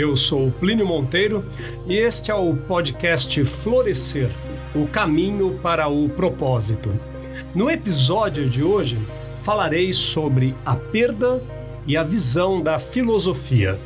[0.00, 1.44] Eu sou Plínio Monteiro
[1.86, 4.30] e este é o podcast Florescer
[4.74, 6.90] o caminho para o propósito.
[7.54, 8.98] No episódio de hoje,
[9.42, 11.42] falarei sobre a perda
[11.86, 13.78] e a visão da filosofia.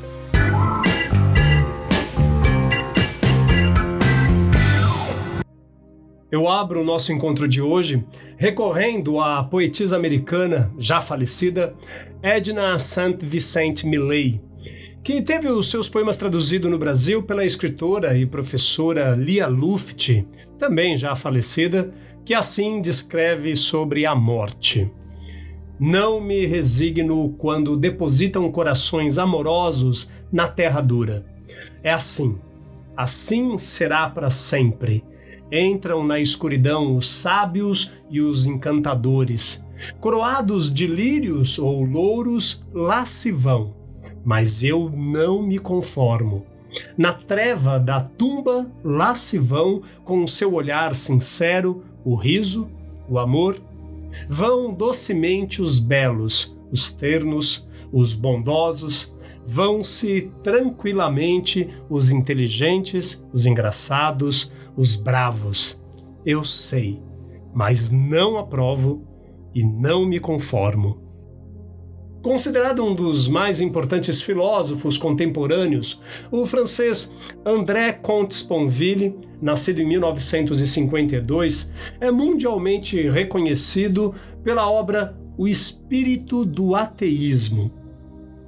[6.30, 8.06] Eu abro o nosso encontro de hoje
[8.37, 11.74] recorrendo à poetisa americana já falecida
[12.23, 13.18] Edna St.
[13.20, 14.40] Vincent Millay,
[15.04, 20.24] que teve os seus poemas traduzidos no Brasil pela escritora e professora Lia Luft,
[20.58, 21.92] também já falecida,
[22.24, 24.90] que assim descreve sobre a morte.
[25.78, 31.26] Não me resigno quando depositam corações amorosos na terra dura.
[31.82, 32.38] É assim,
[32.96, 35.04] assim será para sempre.
[35.52, 39.62] Entram na escuridão os sábios e os encantadores.
[40.01, 43.84] Coroados de lírios ou louros, lá se vão
[44.24, 46.44] mas eu não me conformo.
[46.96, 52.68] Na treva da tumba, lá se vão, com seu olhar sincero, o riso,
[53.08, 53.60] o amor.
[54.28, 59.14] Vão docemente os belos, os ternos, os bondosos,
[59.46, 65.82] vão-se tranquilamente os inteligentes, os engraçados, os bravos.
[66.25, 67.00] Eu sei,
[67.52, 69.02] mas não aprovo
[69.54, 71.03] e não me conformo.
[72.25, 77.14] Considerado um dos mais importantes filósofos contemporâneos, o francês
[77.44, 81.70] André Comte Sponville, nascido em 1952,
[82.00, 87.70] é mundialmente reconhecido pela obra O Espírito do Ateísmo,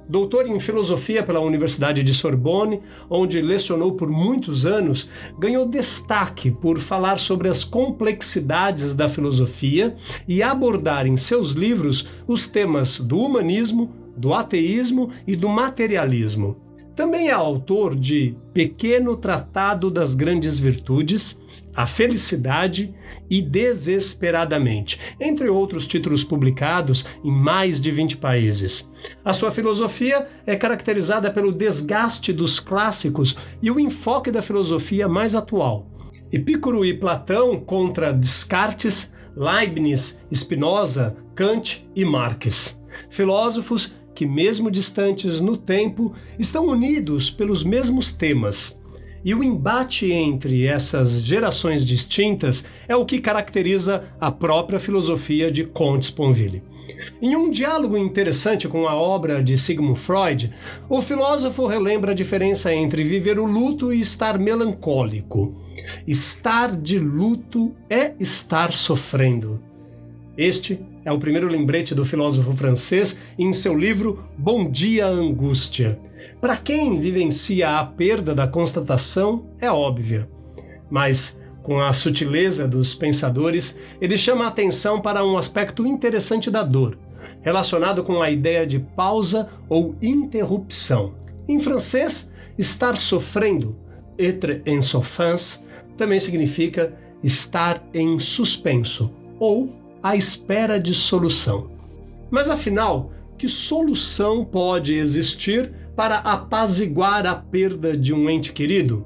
[0.09, 6.79] Doutor em filosofia pela Universidade de Sorbonne, onde lecionou por muitos anos, ganhou destaque por
[6.79, 13.91] falar sobre as complexidades da filosofia e abordar em seus livros os temas do humanismo,
[14.15, 16.55] do ateísmo e do materialismo.
[16.95, 21.39] Também é autor de Pequeno Tratado das Grandes Virtudes,
[21.77, 22.91] A Felicidade
[23.29, 28.91] e Desesperadamente, entre outros títulos publicados em mais de 20 países.
[29.23, 35.35] A sua filosofia é caracterizada pelo desgaste dos clássicos e o enfoque da filosofia mais
[35.35, 35.87] atual.
[36.31, 42.83] Epicuro e Platão contra Descartes, Leibniz, Spinoza, Kant e Marx.
[43.07, 48.79] Filósofos que, mesmo distantes no tempo, estão unidos pelos mesmos temas.
[49.23, 55.63] E o embate entre essas gerações distintas é o que caracteriza a própria filosofia de
[55.63, 56.63] Comte Sponville.
[57.21, 60.53] Em um diálogo interessante com a obra de Sigmund Freud,
[60.89, 65.55] o filósofo relembra a diferença entre viver o luto e estar melancólico.
[66.05, 69.61] Estar de luto é estar sofrendo.
[70.37, 75.99] Este é o primeiro lembrete do filósofo francês em seu livro Bom Dia Angústia.
[76.39, 80.29] Para quem vivencia a perda da constatação, é óbvia.
[80.89, 86.63] Mas, com a sutileza dos pensadores, ele chama a atenção para um aspecto interessante da
[86.63, 86.97] dor,
[87.41, 91.15] relacionado com a ideia de pausa ou interrupção.
[91.47, 93.77] Em francês, estar sofrendo,
[94.17, 95.65] être en souffrance,
[95.97, 96.93] também significa
[97.23, 101.69] estar em suspenso ou à espera de solução.
[102.29, 109.03] Mas afinal, que solução pode existir para apaziguar a perda de um ente querido?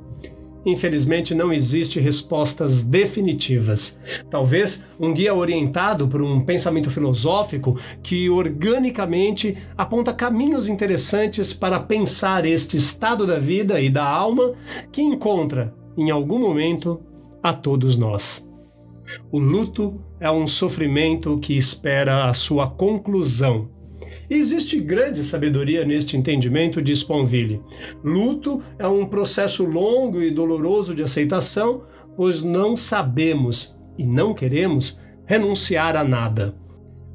[0.66, 4.00] Infelizmente, não existe respostas definitivas.
[4.30, 12.46] Talvez um guia orientado por um pensamento filosófico que organicamente aponta caminhos interessantes para pensar
[12.46, 14.54] este estado da vida e da alma
[14.92, 17.02] que encontra, em algum momento,
[17.42, 18.48] a todos nós.
[19.32, 23.81] O luto é um sofrimento que espera a sua conclusão.
[24.34, 27.62] Existe grande sabedoria neste entendimento de Sponville.
[28.02, 31.84] Luto é um processo longo e doloroso de aceitação,
[32.16, 36.56] pois não sabemos e não queremos renunciar a nada.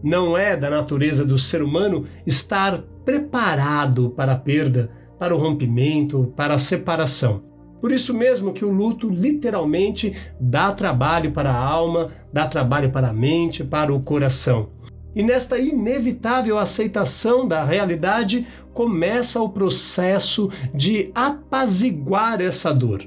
[0.05, 6.35] Não é da natureza do ser humano estar preparado para a perda, para o rompimento,
[6.37, 7.43] para a separação.
[7.81, 13.09] Por isso mesmo que o luto literalmente dá trabalho para a alma, dá trabalho para
[13.09, 14.76] a mente, para o coração.
[15.17, 23.03] E nesta inevitável aceitação da realidade começa o processo de apaziguar essa dor.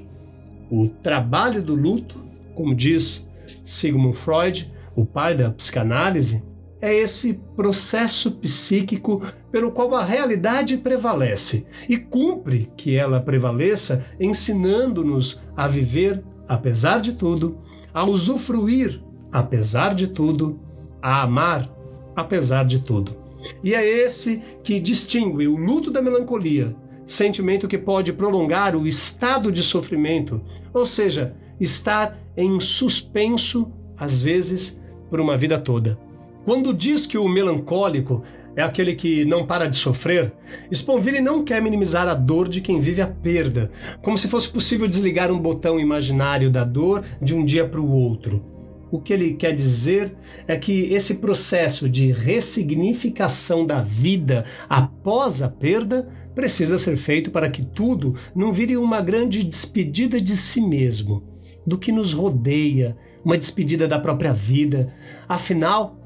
[0.68, 2.16] O trabalho do luto,
[2.56, 3.30] como diz
[3.64, 6.42] Sigmund Freud, o pai da psicanálise,
[6.80, 9.22] é esse processo psíquico
[9.52, 17.12] pelo qual a realidade prevalece e cumpre que ela prevaleça, ensinando-nos a viver apesar de
[17.12, 17.58] tudo,
[17.94, 20.58] a usufruir apesar de tudo,
[21.00, 21.79] a amar
[22.20, 23.16] apesar de tudo.
[23.64, 26.74] E é esse que distingue o luto da melancolia,
[27.06, 30.40] sentimento que pode prolongar o estado de sofrimento,
[30.72, 35.98] ou seja, estar em suspenso, às vezes, por uma vida toda.
[36.44, 38.22] Quando diz que o melancólico
[38.56, 40.32] é aquele que não para de sofrer,
[40.72, 43.70] Sponville não quer minimizar a dor de quem vive a perda,
[44.02, 47.90] como se fosse possível desligar um botão imaginário da dor de um dia para o
[47.90, 48.42] outro.
[48.90, 50.12] O que ele quer dizer
[50.48, 57.50] é que esse processo de ressignificação da vida após a perda precisa ser feito para
[57.50, 61.22] que tudo não vire uma grande despedida de si mesmo,
[61.66, 64.92] do que nos rodeia, uma despedida da própria vida,
[65.28, 65.98] afinal,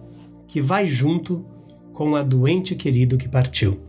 [0.47, 1.45] que vai junto
[1.93, 3.81] com a doente querido que partiu.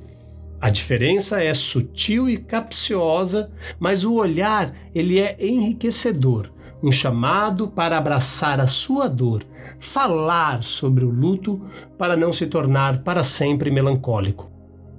[0.61, 6.51] A diferença é sutil e capciosa, mas o olhar ele é enriquecedor,
[6.81, 9.43] um chamado para abraçar a sua dor,
[9.79, 11.61] falar sobre o luto
[11.97, 14.51] para não se tornar para sempre melancólico.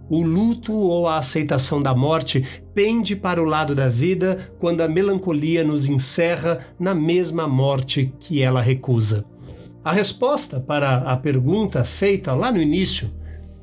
[0.08, 4.88] O luto ou a aceitação da morte pende para o lado da vida quando a
[4.88, 9.24] melancolia nos encerra na mesma morte que ela recusa.
[9.84, 13.10] A resposta para a pergunta feita lá no início,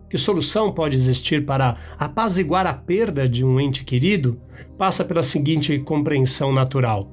[0.09, 4.39] que solução pode existir para apaziguar a perda de um ente querido,
[4.77, 7.09] passa pela seguinte compreensão natural: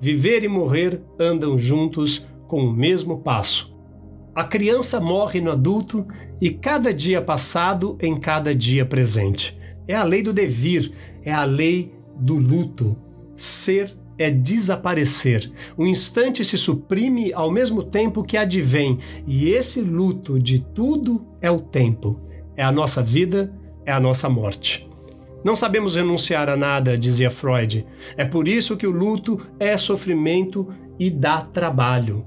[0.00, 3.76] viver e morrer andam juntos com o mesmo passo.
[4.34, 6.06] A criança morre no adulto
[6.40, 9.58] e cada dia passado em cada dia presente.
[9.86, 10.92] É a lei do devir,
[11.22, 12.96] é a lei do luto.
[13.34, 15.50] Ser é desaparecer.
[15.76, 21.50] O instante se suprime ao mesmo tempo que advém, e esse luto de tudo é
[21.50, 22.20] o tempo.
[22.56, 23.50] É a nossa vida,
[23.86, 24.89] é a nossa morte.
[25.42, 27.86] Não sabemos renunciar a nada, dizia Freud.
[28.16, 32.26] É por isso que o luto é sofrimento e dá trabalho.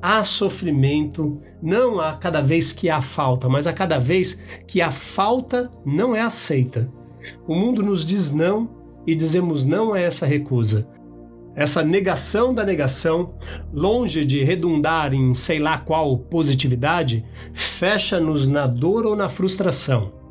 [0.00, 4.90] Há sofrimento não a cada vez que há falta, mas a cada vez que a
[4.90, 6.90] falta não é aceita.
[7.46, 8.68] O mundo nos diz não
[9.06, 10.88] e dizemos não a essa recusa.
[11.54, 13.34] Essa negação da negação,
[13.72, 20.21] longe de redundar em sei lá qual positividade, fecha-nos na dor ou na frustração.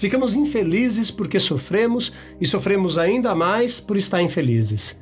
[0.00, 2.10] Ficamos infelizes porque sofremos
[2.40, 4.98] e sofremos ainda mais por estar infelizes.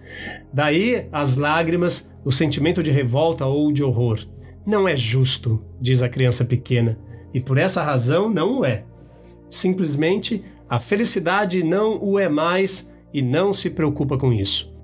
[0.52, 4.18] Daí as lágrimas, o sentimento de revolta ou de horror.
[4.66, 6.98] Não é justo, diz a criança pequena,
[7.32, 8.86] e por essa razão não o é.
[9.48, 14.74] Simplesmente a felicidade não o é mais e não se preocupa com isso.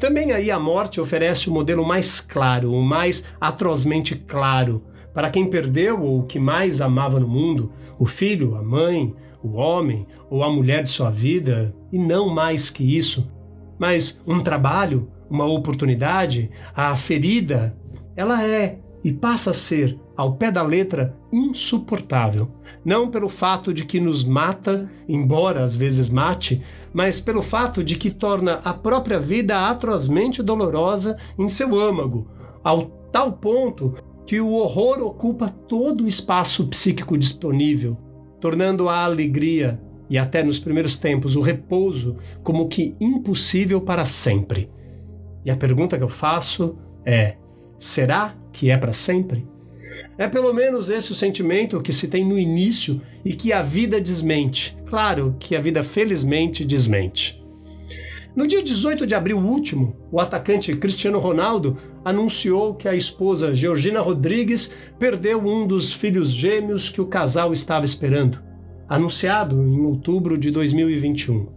[0.00, 4.82] Também aí a morte oferece o modelo mais claro, o mais atrozmente claro,
[5.14, 9.52] para quem perdeu ou o que mais amava no mundo, o filho, a mãe, o
[9.52, 13.30] homem ou a mulher de sua vida, e não mais que isso.
[13.78, 17.74] Mas um trabalho, uma oportunidade, a ferida,
[18.16, 22.50] ela é e passa a ser, ao pé da letra, insuportável.
[22.84, 26.62] Não pelo fato de que nos mata, embora às vezes mate,
[26.92, 32.28] mas pelo fato de que torna a própria vida atrozmente dolorosa em seu âmago,
[32.62, 33.94] ao tal ponto
[34.26, 37.96] que o horror ocupa todo o espaço psíquico disponível,
[38.40, 44.68] tornando a alegria e até nos primeiros tempos o repouso como que impossível para sempre.
[45.44, 47.36] E a pergunta que eu faço é:
[47.78, 49.46] será que é para sempre?
[50.18, 54.00] É pelo menos esse o sentimento que se tem no início e que a vida
[54.00, 54.76] desmente.
[54.86, 57.39] Claro que a vida felizmente desmente.
[58.34, 64.00] No dia 18 de abril último, o atacante Cristiano Ronaldo anunciou que a esposa Georgina
[64.00, 68.38] Rodrigues perdeu um dos filhos gêmeos que o casal estava esperando,
[68.88, 71.48] anunciado em outubro de 2021.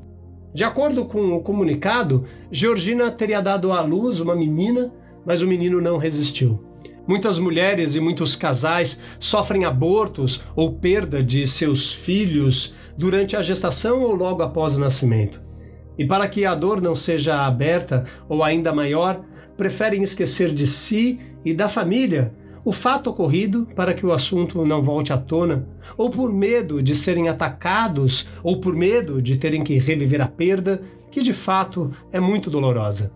[0.51, 4.92] De acordo com o comunicado, Georgina teria dado à luz uma menina,
[5.24, 6.60] mas o menino não resistiu.
[7.08, 14.01] Muitas mulheres e muitos casais sofrem abortos ou perda de seus filhos durante a gestação
[14.01, 15.52] ou logo após o nascimento.
[15.97, 19.23] E para que a dor não seja aberta ou ainda maior,
[19.55, 22.33] preferem esquecer de si e da família
[22.65, 26.95] o fato ocorrido para que o assunto não volte à tona, ou por medo de
[26.95, 30.81] serem atacados, ou por medo de terem que reviver a perda,
[31.12, 33.12] que de fato é muito dolorosa.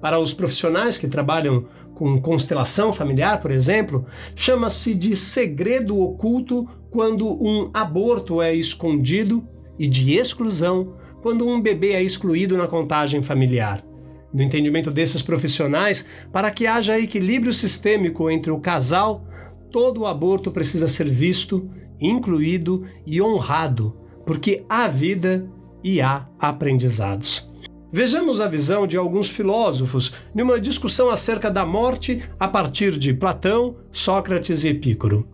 [0.00, 7.28] Para os profissionais que trabalham com constelação familiar, por exemplo, chama-se de segredo oculto quando
[7.28, 9.46] um aborto é escondido
[9.78, 13.84] e de exclusão quando um bebê é excluído na contagem familiar.
[14.32, 19.24] No entendimento desses profissionais, para que haja equilíbrio sistêmico entre o casal,
[19.70, 21.68] todo o aborto precisa ser visto,
[22.00, 23.96] incluído e honrado,
[24.26, 25.48] porque há vida
[25.82, 27.48] e há aprendizados.
[27.90, 33.76] Vejamos a visão de alguns filósofos numa discussão acerca da morte a partir de Platão,
[33.90, 35.26] Sócrates e Epicuro.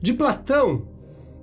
[0.00, 0.86] De Platão,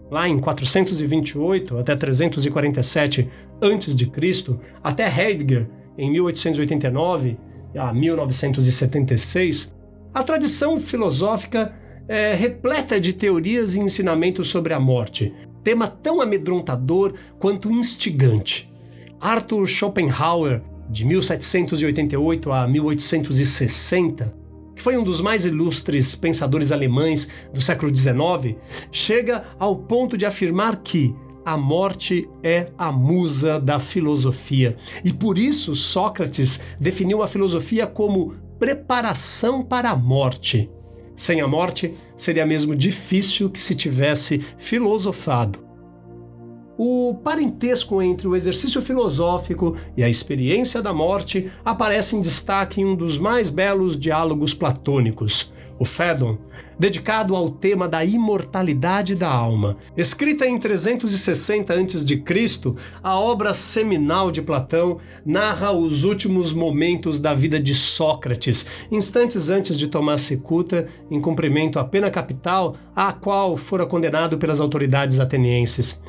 [0.09, 3.29] lá em 428 até 347
[3.62, 7.38] antes de Cristo até Heidegger em 1889
[7.77, 9.75] a 1976,
[10.13, 11.74] a tradição filosófica
[12.07, 15.33] é repleta de teorias e ensinamentos sobre a morte,
[15.63, 18.72] tema tão amedrontador quanto instigante.
[19.19, 24.36] Arthur Schopenhauer, de 1788 a 1860,
[24.75, 28.57] que foi um dos mais ilustres pensadores alemães do século XIX,
[28.91, 34.77] chega ao ponto de afirmar que a morte é a musa da filosofia.
[35.03, 40.69] E por isso Sócrates definiu a filosofia como preparação para a morte.
[41.15, 45.59] Sem a morte, seria mesmo difícil que se tivesse filosofado.
[46.75, 52.85] O parentesco entre o exercício filosófico e a experiência da morte aparece em destaque em
[52.85, 56.38] um dos mais belos diálogos platônicos, o Fédon,
[56.77, 59.77] dedicado ao tema da imortalidade da alma.
[59.96, 62.24] Escrita em 360 a.C.,
[63.01, 69.77] a obra seminal de Platão narra os últimos momentos da vida de Sócrates, instantes antes
[69.77, 76.01] de tomar cicuta em cumprimento à pena capital à qual fora condenado pelas autoridades atenienses.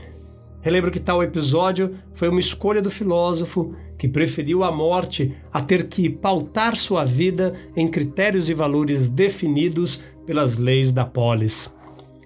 [0.64, 5.88] Relembro que tal episódio foi uma escolha do filósofo que preferiu a morte a ter
[5.88, 11.76] que pautar sua vida em critérios e valores definidos pelas leis da polis.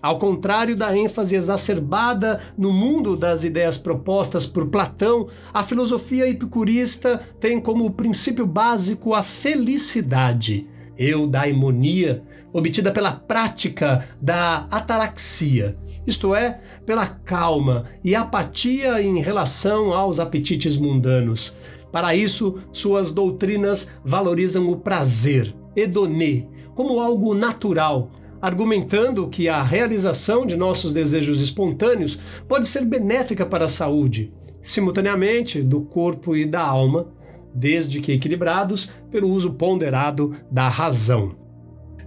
[0.00, 7.20] Ao contrário da ênfase exacerbada no mundo das ideias propostas por Platão, a filosofia epicurista
[7.40, 10.64] tem como princípio básico a felicidade,
[10.96, 15.76] eudaimonia, obtida pela prática da ataraxia,
[16.08, 21.54] isto é, pela calma e apatia em relação aos apetites mundanos.
[21.92, 30.46] Para isso, suas doutrinas valorizam o prazer, hedonê, como algo natural, argumentando que a realização
[30.46, 32.18] de nossos desejos espontâneos
[32.48, 37.08] pode ser benéfica para a saúde, simultaneamente do corpo e da alma,
[37.54, 41.36] desde que equilibrados pelo uso ponderado da razão.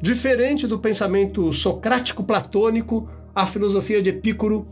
[0.01, 4.67] Diferente do pensamento socrático-platônico, a filosofia de Epicuro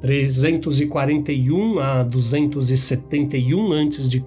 [0.00, 4.22] 341 a 271 a.C.,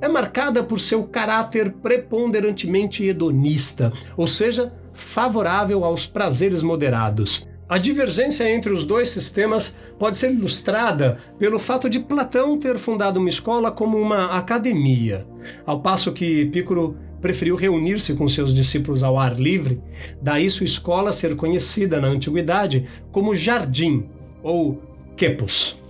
[0.00, 7.46] é marcada por seu caráter preponderantemente hedonista, ou seja, favorável aos prazeres moderados.
[7.72, 13.18] A divergência entre os dois sistemas pode ser ilustrada pelo fato de Platão ter fundado
[13.18, 15.26] uma escola como uma academia,
[15.64, 19.80] ao passo que Epicuro preferiu reunir-se com seus discípulos ao ar livre,
[20.20, 24.04] daí sua escola ser conhecida na antiguidade como jardim,
[24.42, 24.82] ou
[25.16, 25.82] Quepos.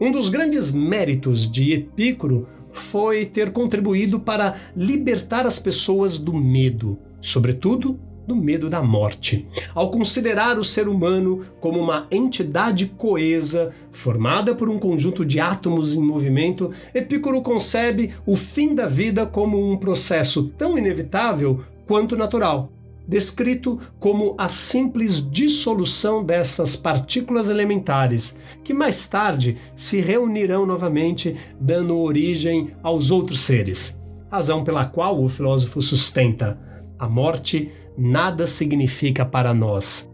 [0.00, 6.98] Um dos grandes méritos de Epicuro foi ter contribuído para libertar as pessoas do medo,
[7.20, 9.46] sobretudo do medo da morte.
[9.74, 15.94] Ao considerar o ser humano como uma entidade coesa, formada por um conjunto de átomos
[15.94, 22.70] em movimento, Epicuro concebe o fim da vida como um processo tão inevitável quanto natural
[23.06, 31.98] descrito como a simples dissolução dessas partículas elementares, que mais tarde se reunirão novamente, dando
[31.98, 34.02] origem aos outros seres.
[34.30, 36.58] Razão pela qual o filósofo sustenta:
[36.98, 40.10] a morte nada significa para nós.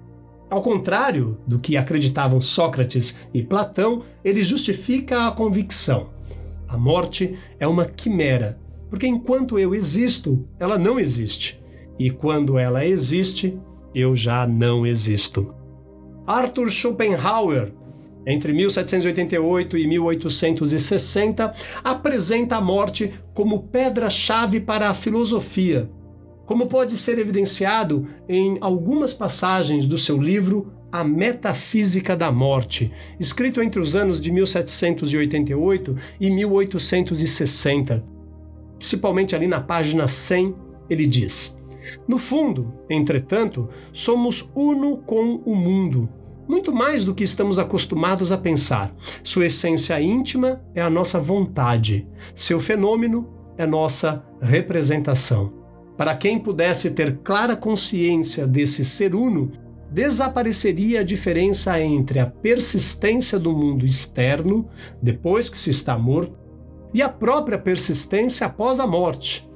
[0.49, 6.11] Ao contrário do que acreditavam Sócrates e Platão, ele justifica a convicção.
[6.69, 8.59] A morte é uma quimera,
[8.89, 11.61] porque enquanto eu existo, ela não existe
[12.01, 13.61] e quando ela existe,
[13.95, 15.55] eu já não existo.
[16.27, 17.75] Arthur Schopenhauer,
[18.27, 21.53] entre 1788 e 1860,
[21.85, 25.91] apresenta a morte como pedra-chave para a filosofia,
[26.50, 32.90] como pode ser evidenciado em algumas passagens do seu livro A Metafísica da Morte,
[33.21, 38.04] escrito entre os anos de 1788 e 1860.
[38.76, 40.52] Principalmente ali na página 100,
[40.90, 41.57] ele diz:
[42.09, 46.09] no fundo, entretanto, somos uno com o mundo,
[46.49, 48.92] muito mais do que estamos acostumados a pensar.
[49.23, 55.60] Sua essência íntima é a nossa vontade, seu fenômeno é nossa representação.
[56.00, 59.52] Para quem pudesse ter clara consciência desse ser uno,
[59.90, 64.66] desapareceria a diferença entre a persistência do mundo externo,
[65.02, 66.38] depois que se está morto,
[66.95, 69.47] e a própria persistência após a morte,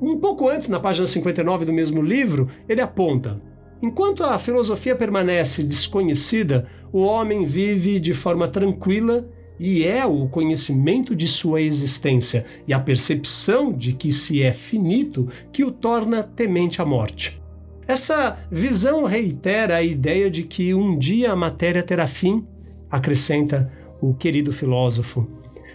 [0.00, 3.40] um pouco antes, na página 59 do mesmo livro, ele aponta:
[3.80, 9.28] Enquanto a filosofia permanece desconhecida, o homem vive de forma tranquila
[9.62, 15.28] e é o conhecimento de sua existência e a percepção de que se é finito
[15.52, 17.40] que o torna temente à morte.
[17.86, 22.44] Essa visão reitera a ideia de que um dia a matéria terá fim,
[22.90, 25.28] acrescenta o querido filósofo.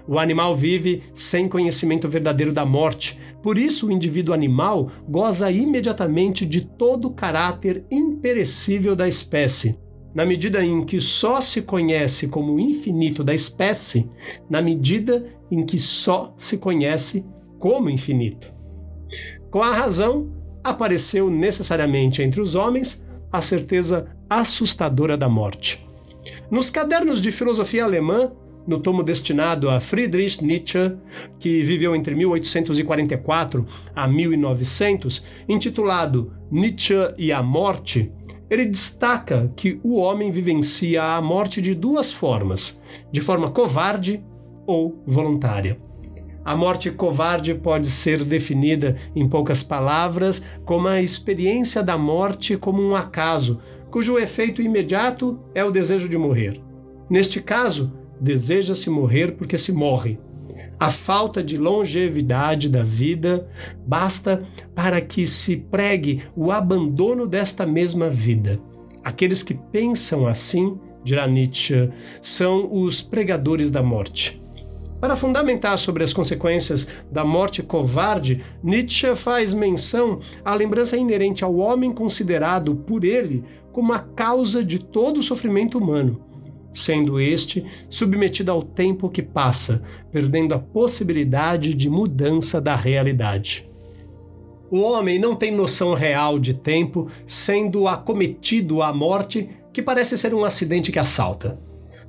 [0.06, 3.18] O animal vive sem conhecimento verdadeiro da morte.
[3.42, 9.78] Por isso, o indivíduo animal goza imediatamente de todo o caráter imperecível da espécie.
[10.18, 14.10] Na medida em que só se conhece como infinito da espécie,
[14.50, 17.24] na medida em que só se conhece
[17.60, 18.52] como infinito.
[19.52, 20.34] Com a razão,
[20.64, 25.88] apareceu necessariamente entre os homens a certeza assustadora da morte.
[26.50, 28.32] Nos cadernos de filosofia alemã,
[28.66, 30.98] no tomo destinado a Friedrich Nietzsche,
[31.38, 38.12] que viveu entre 1844 a 1900, intitulado Nietzsche e a Morte,
[38.50, 44.24] ele destaca que o homem vivencia a morte de duas formas: de forma covarde
[44.66, 45.80] ou voluntária.
[46.44, 52.82] A morte covarde pode ser definida, em poucas palavras, como a experiência da morte como
[52.82, 53.60] um acaso,
[53.92, 56.62] cujo efeito imediato é o desejo de morrer.
[57.10, 60.20] Neste caso, deseja-se morrer porque se morre.
[60.80, 63.50] A falta de longevidade da vida
[63.86, 68.60] basta para que se pregue o abandono desta mesma vida.
[69.04, 71.90] Aqueles que pensam assim, dirá Nietzsche,
[72.22, 74.40] são os pregadores da morte.
[75.00, 81.56] Para fundamentar sobre as consequências da morte covarde, Nietzsche faz menção à lembrança inerente ao
[81.56, 86.27] homem considerado por ele como a causa de todo o sofrimento humano,
[86.78, 89.82] sendo este submetido ao tempo que passa,
[90.12, 93.68] perdendo a possibilidade de mudança da realidade.
[94.70, 100.36] O homem não tem noção real de tempo, sendo acometido à morte, que parece ser
[100.36, 101.60] um acidente que assalta.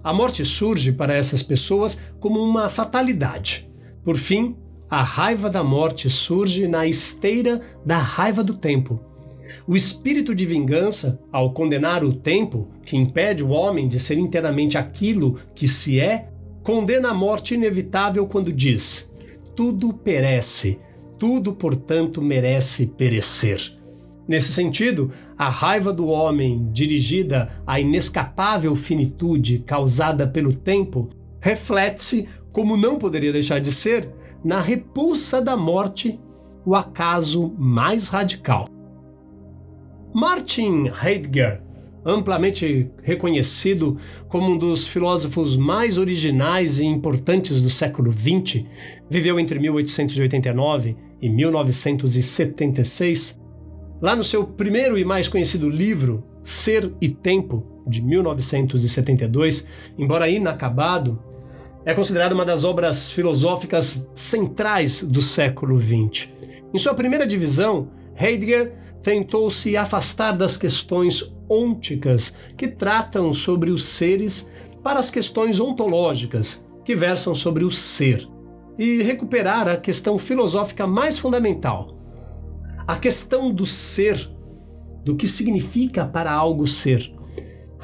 [0.04, 3.70] A morte surge para essas pessoas como uma fatalidade.
[4.04, 4.54] Por fim,
[4.90, 9.00] a raiva da morte surge na esteira da raiva do tempo,
[9.66, 14.78] o espírito de vingança, ao condenar o tempo, que impede o homem de ser inteiramente
[14.78, 16.28] aquilo que se é,
[16.62, 19.11] condena a morte inevitável quando diz:
[19.56, 20.78] tudo perece,
[21.18, 23.78] tudo, portanto, merece perecer.
[24.28, 31.08] Nesse sentido, a raiva do homem, dirigida à inescapável finitude causada pelo tempo,
[31.40, 34.12] reflete-se, como não poderia deixar de ser,
[34.44, 36.20] na repulsa da morte,
[36.64, 38.68] o acaso mais radical.
[40.14, 41.61] Martin Heidegger,
[42.05, 48.64] amplamente reconhecido como um dos filósofos mais originais e importantes do século XX,
[49.11, 53.38] viveu entre 1889 e 1976.
[54.01, 59.66] Lá no seu primeiro e mais conhecido livro, Ser e Tempo, de 1972,
[59.99, 61.23] embora inacabado,
[61.85, 66.29] é considerado uma das obras filosóficas centrais do século XX.
[66.73, 67.90] Em sua primeira divisão,
[68.21, 74.50] Heidegger tentou se afastar das questões ônticas que tratam sobre os seres
[74.82, 78.28] para as questões ontológicas que versam sobre o ser
[78.78, 81.98] e recuperar a questão filosófica mais fundamental,
[82.87, 84.30] a questão do ser,
[85.04, 87.12] do que significa para algo ser.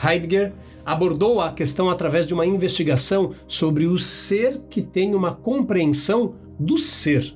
[0.03, 0.53] Heidegger
[0.85, 6.79] abordou a questão através de uma investigação sobre o ser que tem uma compreensão do
[6.79, 7.35] ser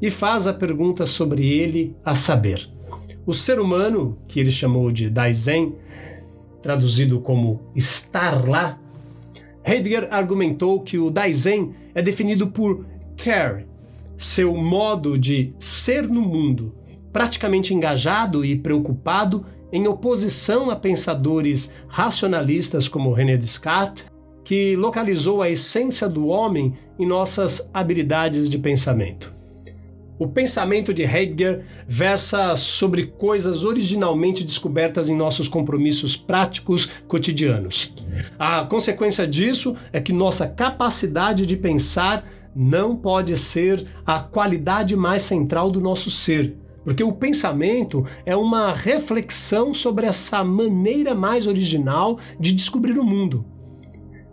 [0.00, 2.71] e faz a pergunta sobre ele a saber:
[3.24, 5.74] o ser humano, que ele chamou de Daisen,
[6.60, 8.78] traduzido como estar lá,
[9.64, 12.84] Heidegger argumentou que o Daisen é definido por
[13.16, 13.66] care,
[14.16, 16.74] seu modo de ser no mundo,
[17.12, 24.10] praticamente engajado e preocupado em oposição a pensadores racionalistas como René Descartes,
[24.44, 29.32] que localizou a essência do homem em nossas habilidades de pensamento.
[30.22, 37.92] O pensamento de Heidegger versa sobre coisas originalmente descobertas em nossos compromissos práticos cotidianos.
[38.38, 45.22] A consequência disso é que nossa capacidade de pensar não pode ser a qualidade mais
[45.22, 52.20] central do nosso ser, porque o pensamento é uma reflexão sobre essa maneira mais original
[52.38, 53.44] de descobrir o mundo.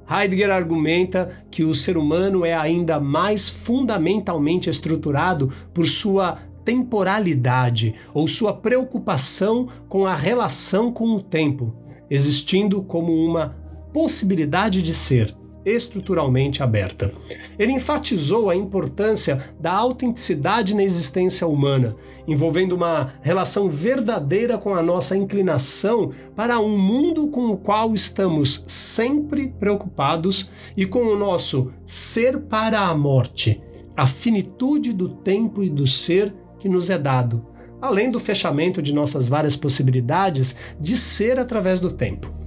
[0.10, 8.28] Heidegger argumenta que o ser humano é ainda mais fundamentalmente estruturado por sua temporalidade ou
[8.28, 11.76] sua preocupação com a relação com o tempo,
[12.10, 13.56] existindo como uma
[13.94, 17.12] possibilidade de ser estruturalmente aberta.
[17.58, 21.96] Ele enfatizou a importância da autenticidade na existência humana,
[22.28, 28.64] envolvendo uma relação verdadeira com a nossa inclinação para um mundo com o qual estamos
[28.68, 33.62] sempre preocupados e com o nosso ser para a morte,
[33.96, 37.46] a finitude do tempo e do ser que nos é dado,
[37.82, 42.39] além do fechamento de nossas várias possibilidades de ser através do tempo.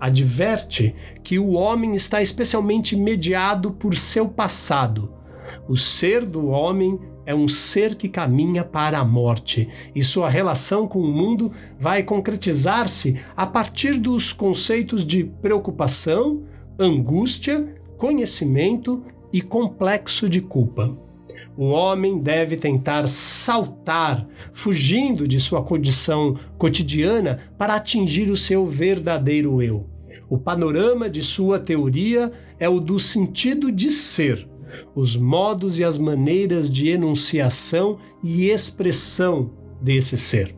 [0.00, 5.12] Adverte que o homem está especialmente mediado por seu passado.
[5.68, 10.86] O ser do homem é um ser que caminha para a morte e sua relação
[10.86, 16.44] com o mundo vai concretizar-se a partir dos conceitos de preocupação,
[16.78, 21.05] angústia, conhecimento e complexo de culpa.
[21.56, 29.62] O homem deve tentar saltar, fugindo de sua condição cotidiana para atingir o seu verdadeiro
[29.62, 29.86] eu.
[30.28, 34.46] O panorama de sua teoria é o do sentido de ser,
[34.94, 40.54] os modos e as maneiras de enunciação e expressão desse ser.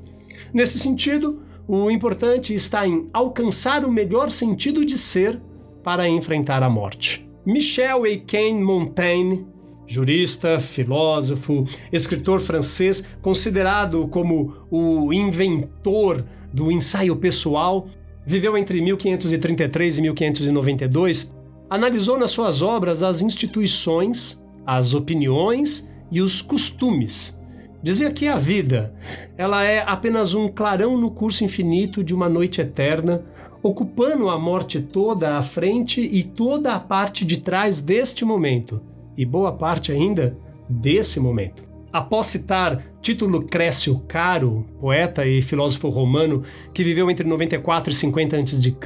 [0.52, 5.40] Nesse sentido, o importante está em alcançar o melhor sentido de ser
[5.84, 7.28] para enfrentar a morte.
[7.44, 9.46] Michel Eiken Montaigne,
[9.88, 17.88] jurista, filósofo, escritor francês, considerado como o inventor do ensaio pessoal,
[18.24, 26.40] viveu entre 1533 e 1592 analisou nas suas obras as instituições, as opiniões e os
[26.40, 27.38] costumes.
[27.82, 28.94] Dizia que a vida,
[29.36, 33.24] ela é apenas um clarão no curso infinito de uma noite eterna,
[33.62, 38.80] ocupando a morte toda à frente e toda a parte de trás deste momento,
[39.18, 41.66] e boa parte ainda desse momento.
[41.92, 48.36] Após citar Tito Lucrécio Caro, poeta e filósofo romano que viveu entre 94 e 50
[48.36, 48.76] a.C.,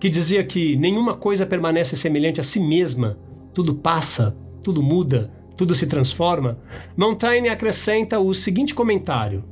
[0.00, 3.16] que dizia que nenhuma coisa permanece semelhante a si mesma,
[3.52, 6.58] tudo passa, tudo muda, tudo se transforma,
[6.96, 9.44] Montaigne acrescenta o seguinte comentário: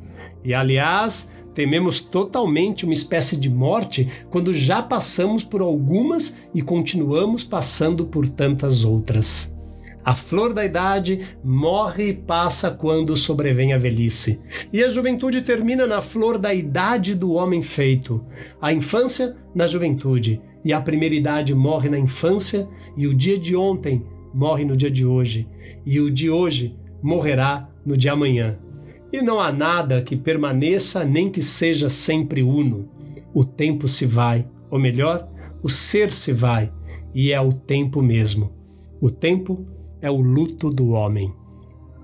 [0.43, 7.45] E aliás, tememos totalmente uma espécie de morte quando já passamos por algumas e continuamos
[7.45, 9.55] passando por tantas outras.
[10.05, 14.41] A flor da idade morre e passa quando sobrevém a velhice.
[14.73, 18.25] E a juventude termina na flor da idade do homem feito.
[18.61, 20.41] A infância na juventude.
[20.65, 24.91] E a primeira idade morre na infância, e o dia de ontem morre no dia
[24.91, 25.49] de hoje.
[25.87, 28.59] E o de hoje morrerá no de amanhã.
[29.13, 32.89] E não há nada que permaneça nem que seja sempre uno.
[33.35, 35.29] O tempo se vai, ou melhor,
[35.63, 36.73] o ser se vai,
[37.15, 38.53] e é o tempo mesmo.
[39.01, 39.67] O tempo
[40.03, 41.33] é o luto do homem.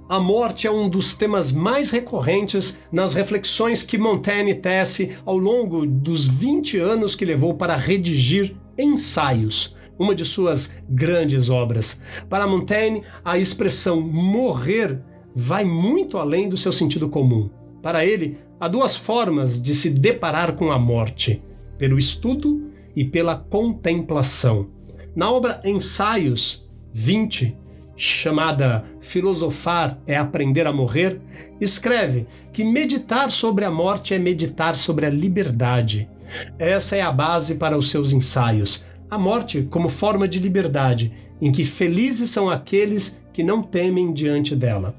[0.09, 5.85] A morte é um dos temas mais recorrentes nas reflexões que Montaigne tece ao longo
[5.85, 12.01] dos 20 anos que levou para redigir Ensaios, uma de suas grandes obras.
[12.31, 15.03] Para Montaigne, a expressão morrer
[15.35, 17.51] vai muito além do seu sentido comum.
[17.83, 21.43] Para ele, há duas formas de se deparar com a morte:
[21.77, 24.69] pelo estudo e pela contemplação.
[25.15, 27.57] Na obra Ensaios 20,
[27.99, 31.21] chamada Filosofar é Aprender a Morrer,
[31.61, 36.09] escreve que meditar sobre a morte é meditar sobre a liberdade.
[36.59, 38.87] Essa é a base para os seus ensaios.
[39.11, 44.55] A morte como forma de liberdade, em que felizes são aqueles que não temem diante
[44.55, 44.95] dela.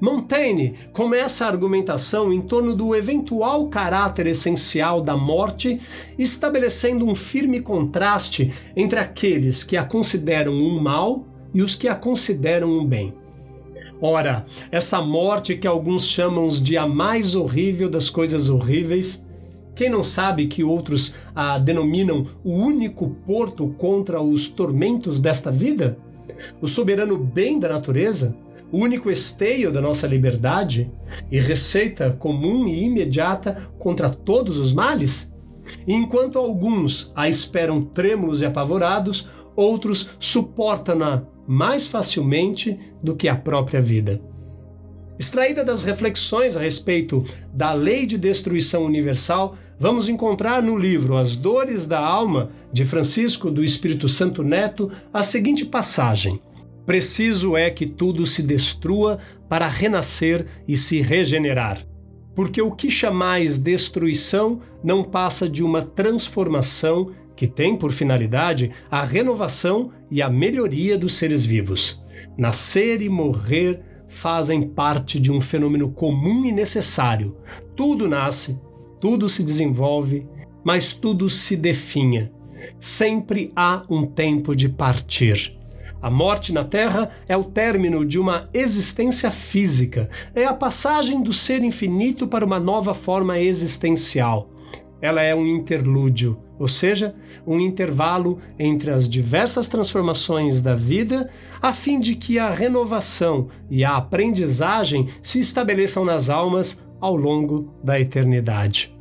[0.00, 5.80] Montaigne começa a argumentação em torno do eventual caráter essencial da morte,
[6.18, 11.94] estabelecendo um firme contraste entre aqueles que a consideram um mal e os que a
[11.94, 13.14] consideram um bem.
[14.00, 19.24] Ora, essa morte que alguns chamam de a mais horrível das coisas horríveis,
[19.74, 25.98] quem não sabe que outros a denominam o único porto contra os tormentos desta vida?
[26.60, 28.36] O soberano bem da natureza?
[28.70, 30.90] O único esteio da nossa liberdade?
[31.30, 35.32] E receita comum e imediata contra todos os males?
[35.86, 43.80] Enquanto alguns a esperam trêmulos e apavorados, outros suportam-na mais facilmente do que a própria
[43.80, 44.20] vida.
[45.18, 51.36] Extraída das reflexões a respeito da lei de destruição universal, vamos encontrar no livro As
[51.36, 56.40] Dores da Alma, de Francisco do Espírito Santo Neto, a seguinte passagem:
[56.84, 61.86] Preciso é que tudo se destrua para renascer e se regenerar.
[62.34, 69.04] Porque o que chamais destruição não passa de uma transformação que tem por finalidade a
[69.04, 72.02] renovação e a melhoria dos seres vivos.
[72.36, 77.36] Nascer e morrer fazem parte de um fenômeno comum e necessário.
[77.74, 78.60] Tudo nasce,
[79.00, 80.26] tudo se desenvolve,
[80.64, 82.32] mas tudo se definha.
[82.78, 85.58] Sempre há um tempo de partir.
[86.00, 91.32] A morte na Terra é o término de uma existência física, é a passagem do
[91.32, 94.50] ser infinito para uma nova forma existencial.
[95.00, 97.14] Ela é um interlúdio, ou seja,
[97.46, 101.28] um intervalo entre as diversas transformações da vida,
[101.60, 107.74] a fim de que a renovação e a aprendizagem se estabeleçam nas almas ao longo
[107.82, 108.96] da eternidade.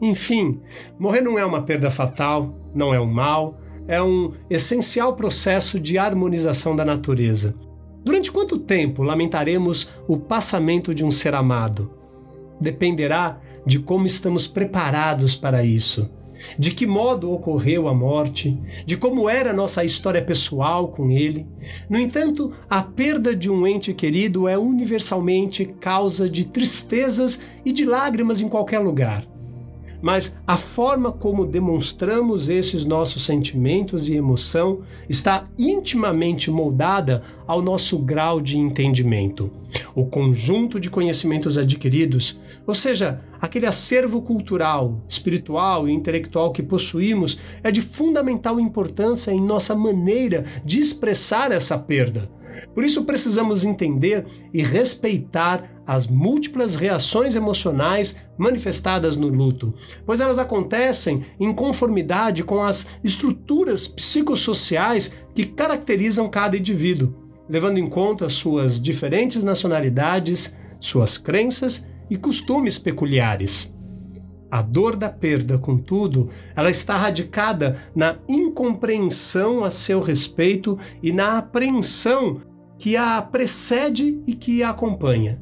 [0.00, 0.60] Enfim,
[0.98, 5.98] morrer não é uma perda fatal, não é um mal, é um essencial processo de
[5.98, 7.54] harmonização da natureza.
[8.04, 11.90] Durante quanto tempo lamentaremos o passamento de um ser amado?
[12.60, 16.10] Dependerá de como estamos preparados para isso,
[16.58, 21.46] de que modo ocorreu a morte, de como era nossa história pessoal com ele.
[21.88, 27.84] No entanto, a perda de um ente querido é universalmente causa de tristezas e de
[27.84, 29.26] lágrimas em qualquer lugar
[30.04, 37.98] mas a forma como demonstramos esses nossos sentimentos e emoção está intimamente moldada ao nosso
[37.98, 39.50] grau de entendimento.
[39.94, 47.38] O conjunto de conhecimentos adquiridos, ou seja, aquele acervo cultural, espiritual e intelectual que possuímos,
[47.62, 52.30] é de fundamental importância em nossa maneira de expressar essa perda.
[52.74, 59.74] Por isso precisamos entender e respeitar as múltiplas reações emocionais manifestadas no luto,
[60.06, 67.14] pois elas acontecem em conformidade com as estruturas psicossociais que caracterizam cada indivíduo,
[67.48, 73.74] levando em conta suas diferentes nacionalidades, suas crenças e costumes peculiares.
[74.50, 81.38] A dor da perda, contudo, ela está radicada na incompreensão a seu respeito e na
[81.38, 82.40] apreensão
[82.78, 85.40] que a precede e que a acompanha.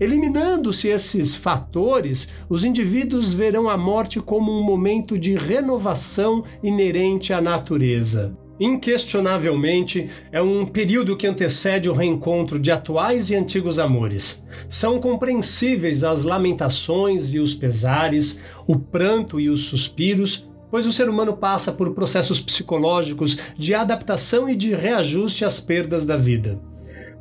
[0.00, 7.40] Eliminando-se esses fatores, os indivíduos verão a morte como um momento de renovação inerente à
[7.40, 8.34] natureza.
[8.60, 14.44] Inquestionavelmente, é um período que antecede o reencontro de atuais e antigos amores.
[14.68, 21.08] São compreensíveis as lamentações e os pesares, o pranto e os suspiros, pois o ser
[21.08, 26.60] humano passa por processos psicológicos de adaptação e de reajuste às perdas da vida.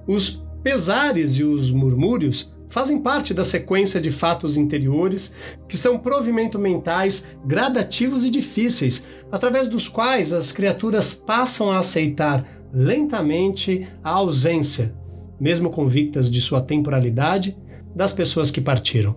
[0.08, 5.34] Os pesares e os murmúrios fazem parte da sequência de fatos interiores
[5.68, 12.46] que são provimento mentais gradativos e difíceis, através dos quais as criaturas passam a aceitar
[12.74, 14.96] lentamente a ausência,
[15.40, 17.58] mesmo convictas de sua temporalidade,
[17.96, 19.16] das pessoas que partiram.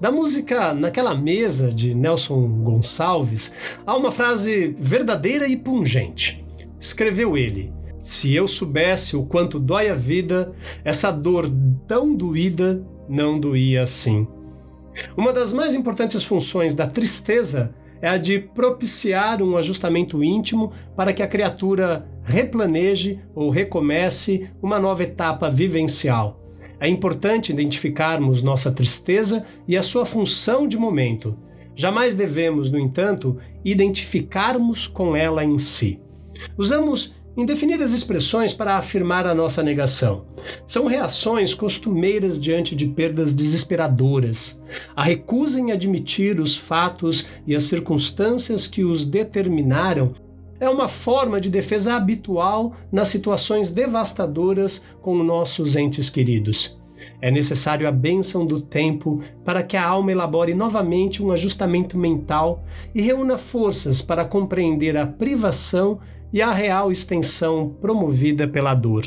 [0.00, 3.52] Da música Naquela Mesa de Nelson Gonçalves,
[3.86, 6.44] há uma frase verdadeira e pungente.
[6.78, 7.70] Escreveu ele:
[8.02, 10.52] se eu soubesse o quanto dói a vida,
[10.84, 11.50] essa dor
[11.86, 14.26] tão doída não doía assim.
[15.16, 21.12] Uma das mais importantes funções da tristeza é a de propiciar um ajustamento íntimo para
[21.12, 26.40] que a criatura replaneje ou recomece uma nova etapa vivencial.
[26.78, 31.36] É importante identificarmos nossa tristeza e a sua função de momento.
[31.76, 36.00] Jamais devemos, no entanto, identificarmos com ela em si.
[36.56, 40.24] Usamos indefinidas expressões para afirmar a nossa negação.
[40.66, 44.62] São reações costumeiras diante de perdas desesperadoras.
[44.94, 50.14] A recusa em admitir os fatos e as circunstâncias que os determinaram
[50.58, 56.78] é uma forma de defesa habitual nas situações devastadoras com nossos entes queridos.
[57.22, 62.62] É necessário a bênção do tempo para que a alma elabore novamente um ajustamento mental
[62.94, 65.98] e reúna forças para compreender a privação
[66.32, 69.04] e a real extensão promovida pela dor.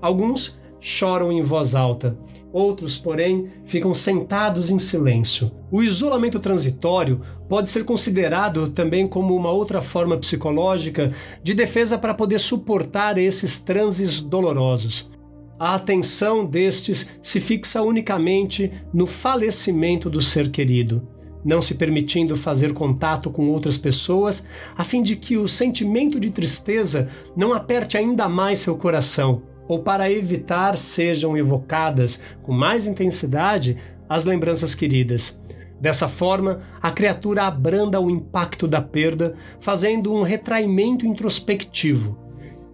[0.00, 2.16] Alguns choram em voz alta,
[2.52, 5.50] outros, porém, ficam sentados em silêncio.
[5.70, 12.14] O isolamento transitório pode ser considerado também como uma outra forma psicológica de defesa para
[12.14, 15.10] poder suportar esses transes dolorosos.
[15.58, 21.15] A atenção destes se fixa unicamente no falecimento do ser querido
[21.46, 24.44] não se permitindo fazer contato com outras pessoas,
[24.76, 29.78] a fim de que o sentimento de tristeza não aperte ainda mais seu coração, ou
[29.78, 33.78] para evitar sejam evocadas com mais intensidade
[34.08, 35.40] as lembranças queridas.
[35.80, 42.18] Dessa forma, a criatura abranda o impacto da perda, fazendo um retraimento introspectivo.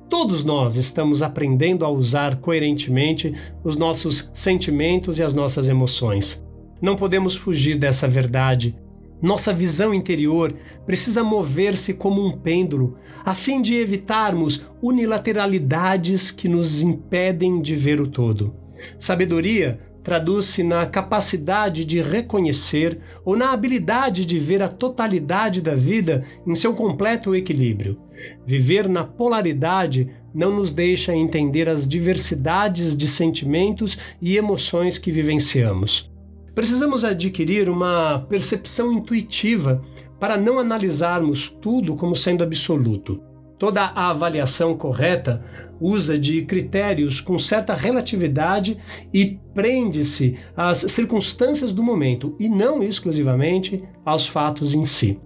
[0.08, 6.41] Todos nós estamos aprendendo a usar coerentemente os nossos sentimentos e as nossas emoções.
[6.82, 8.76] Não podemos fugir dessa verdade.
[9.22, 10.52] Nossa visão interior
[10.84, 18.00] precisa mover-se como um pêndulo, a fim de evitarmos unilateralidades que nos impedem de ver
[18.00, 18.52] o todo.
[18.98, 26.24] Sabedoria traduz-se na capacidade de reconhecer ou na habilidade de ver a totalidade da vida
[26.44, 28.00] em seu completo equilíbrio.
[28.44, 36.11] Viver na polaridade não nos deixa entender as diversidades de sentimentos e emoções que vivenciamos.
[36.54, 39.82] Precisamos adquirir uma percepção intuitiva
[40.20, 43.22] para não analisarmos tudo como sendo absoluto.
[43.58, 45.42] Toda a avaliação correta
[45.80, 48.78] usa de critérios com certa relatividade
[49.12, 55.18] e prende-se às circunstâncias do momento e não exclusivamente aos fatos em si.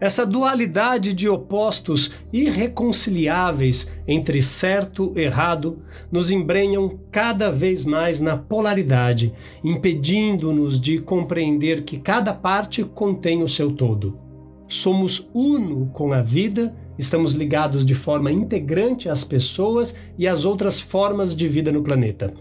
[0.00, 8.36] Essa dualidade de opostos irreconciliáveis entre certo e errado nos embrenham cada vez mais na
[8.36, 14.16] polaridade, impedindo-nos de compreender que cada parte contém o seu todo.
[14.68, 20.78] Somos uno com a vida, estamos ligados de forma integrante às pessoas e às outras
[20.78, 22.32] formas de vida no planeta.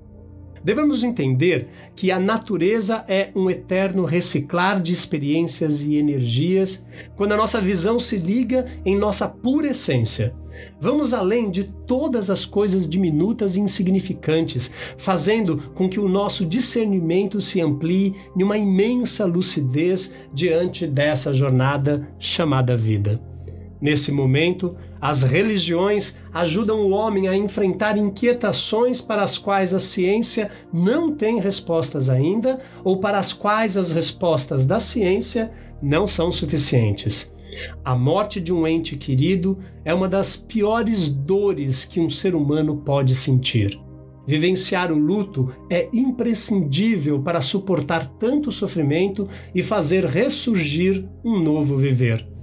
[0.67, 7.37] Devemos entender que a natureza é um eterno reciclar de experiências e energias quando a
[7.37, 10.35] nossa visão se liga em nossa pura essência.
[10.77, 17.39] Vamos além de todas as coisas diminutas e insignificantes, fazendo com que o nosso discernimento
[17.39, 23.21] se amplie em uma imensa lucidez diante dessa jornada chamada vida.
[23.79, 30.49] Nesse momento, as religiões ajudam o homem a enfrentar inquietações para as quais a ciência
[30.73, 37.35] não tem respostas ainda ou para as quais as respostas da ciência não são suficientes.
[37.83, 42.77] A morte de um ente querido é uma das piores dores que um ser humano
[42.77, 43.79] pode sentir.
[44.27, 52.36] Vivenciar o luto é imprescindível para suportar tanto sofrimento e fazer ressurgir um novo viver.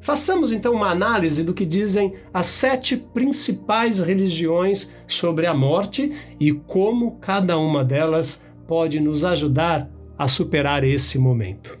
[0.00, 6.52] Façamos então uma análise do que dizem as sete principais religiões sobre a morte e
[6.52, 11.78] como cada uma delas pode nos ajudar a superar esse momento.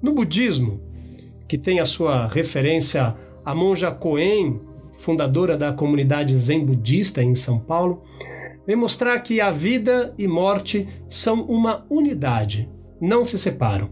[0.00, 0.80] No budismo,
[1.48, 4.60] que tem a sua referência a monja Koen,
[4.96, 8.02] fundadora da comunidade Zen budista em São Paulo,
[8.66, 13.90] vem mostrar que a vida e morte são uma unidade, não se separam.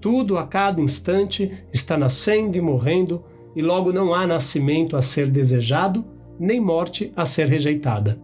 [0.00, 3.24] Tudo a cada instante está nascendo e morrendo,
[3.56, 6.04] e logo não há nascimento a ser desejado,
[6.38, 8.20] nem morte a ser rejeitada.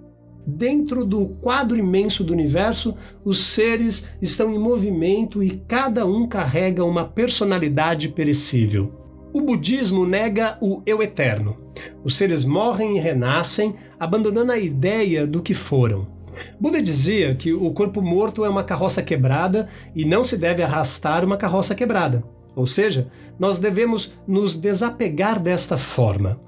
[0.46, 6.84] Dentro do quadro imenso do universo, os seres estão em movimento e cada um carrega
[6.84, 8.92] uma personalidade perecível.
[9.32, 11.56] O budismo nega o eu eterno.
[12.04, 16.13] Os seres morrem e renascem, abandonando a ideia do que foram.
[16.60, 21.24] Buda dizia que o corpo morto é uma carroça quebrada e não se deve arrastar
[21.24, 22.24] uma carroça quebrada.
[22.56, 26.40] Ou seja, nós devemos nos desapegar desta forma.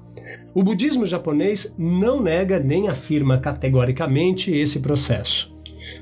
[0.53, 5.55] O budismo japonês não nega nem afirma categoricamente esse processo.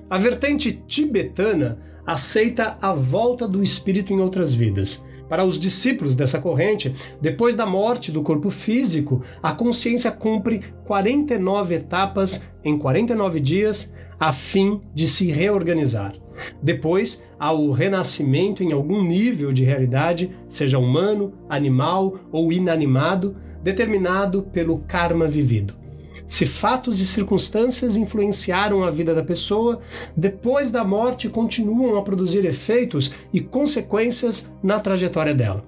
[0.10, 5.04] A vertente tibetana aceita a volta do espírito em outras vidas.
[5.28, 11.76] Para os discípulos dessa corrente, depois da morte do corpo físico, a consciência cumpre 49
[11.76, 16.14] etapas em 49 dias a fim de se reorganizar.
[16.62, 24.44] Depois, há o renascimento em algum nível de realidade, seja humano, animal ou inanimado, determinado
[24.44, 25.85] pelo karma vivido.
[26.28, 29.80] Se fatos e circunstâncias influenciaram a vida da pessoa,
[30.16, 35.64] depois da morte continuam a produzir efeitos e consequências na trajetória dela.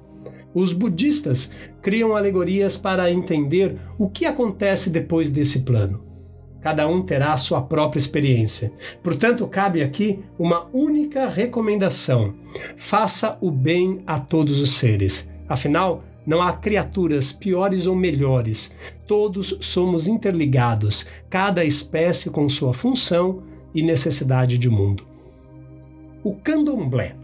[0.53, 6.03] Os budistas criam alegorias para entender o que acontece depois desse plano.
[6.61, 8.73] Cada um terá a sua própria experiência.
[9.03, 12.33] Portanto, cabe aqui uma única recomendação:
[12.75, 15.31] faça o bem a todos os seres.
[15.47, 18.75] Afinal, não há criaturas piores ou melhores.
[19.07, 23.41] Todos somos interligados, cada espécie com sua função
[23.73, 25.07] e necessidade de mundo.
[26.21, 27.15] O candomblé.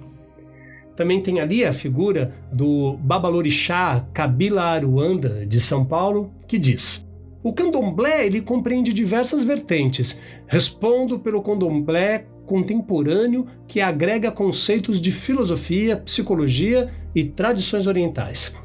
[0.95, 7.05] Também tem ali a figura do Babalorixá Kabila Aruanda de São Paulo, que diz:
[7.43, 10.19] O candomblé ele compreende diversas vertentes.
[10.47, 18.55] Respondo pelo candomblé contemporâneo que agrega conceitos de filosofia, psicologia e tradições orientais.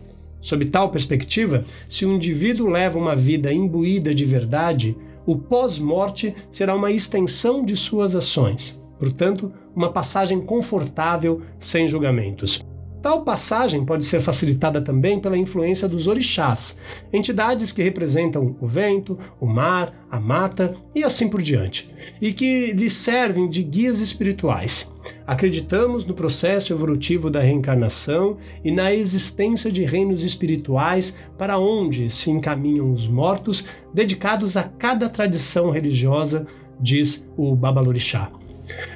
[0.40, 4.96] Sob tal perspectiva, se o indivíduo leva uma vida imbuída de verdade,
[5.27, 12.64] o pós-morte será uma extensão de suas ações, portanto, uma passagem confortável sem julgamentos.
[13.01, 16.78] Tal passagem pode ser facilitada também pela influência dos orixás,
[17.12, 22.72] entidades que representam o vento, o mar, a mata e assim por diante, e que
[22.72, 24.92] lhes servem de guias espirituais.
[25.26, 32.30] Acreditamos no processo evolutivo da reencarnação e na existência de reinos espirituais para onde se
[32.30, 36.46] encaminham os mortos, dedicados a cada tradição religiosa,
[36.80, 38.30] diz o Babalorixá.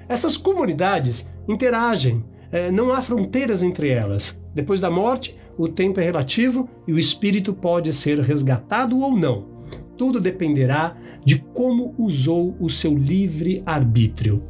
[0.09, 4.41] Essas comunidades interagem é, não há fronteiras entre elas.
[4.55, 9.47] Depois da morte, o tempo é relativo e o espírito pode ser resgatado ou não.
[9.97, 14.43] Tudo dependerá de como usou o seu livre arbítrio.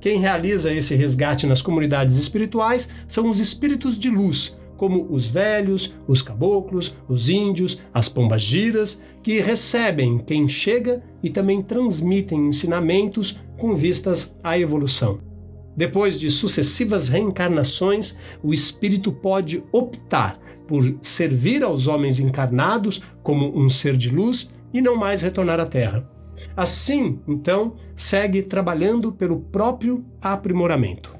[0.00, 5.94] Quem realiza esse resgate nas comunidades espirituais são os espíritos de luz, como os velhos,
[6.06, 13.74] os caboclos, os índios, as pombagiras, que recebem quem chega e também transmitem ensinamentos com
[13.74, 15.33] vistas à evolução.
[15.76, 23.68] Depois de sucessivas reencarnações, o espírito pode optar por servir aos homens encarnados como um
[23.68, 26.08] ser de luz e não mais retornar à Terra.
[26.56, 31.14] Assim, então, segue trabalhando pelo próprio aprimoramento.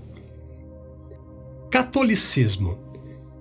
[1.70, 2.78] Catolicismo.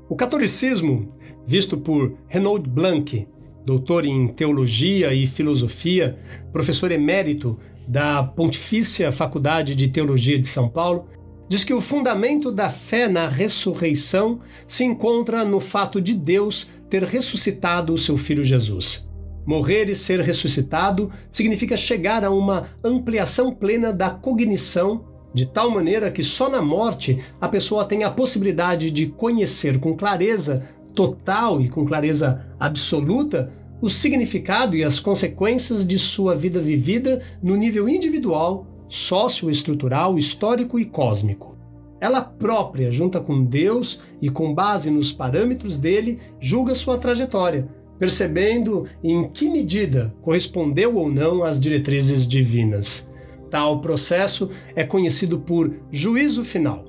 [0.09, 3.27] O catolicismo, visto por Renaud Blanc,
[3.65, 6.19] doutor em teologia e filosofia,
[6.51, 11.07] professor emérito da Pontifícia Faculdade de Teologia de São Paulo,
[11.47, 17.03] diz que o fundamento da fé na ressurreição se encontra no fato de Deus ter
[17.03, 19.09] ressuscitado o seu filho Jesus.
[19.45, 26.09] Morrer e ser ressuscitado significa chegar a uma ampliação plena da cognição, de tal maneira
[26.11, 30.63] que só na morte a pessoa tem a possibilidade de conhecer com clareza
[30.95, 33.51] total e com clareza absoluta
[33.81, 40.85] o significado e as consequências de sua vida vivida no nível individual, socioestrutural, histórico e
[40.85, 41.57] cósmico.
[41.99, 47.67] Ela própria, junta com Deus e com base nos parâmetros dele, julga sua trajetória
[48.03, 53.09] percebendo em que medida correspondeu ou não às diretrizes divinas.
[53.49, 56.83] Tal processo é conhecido por juízo final.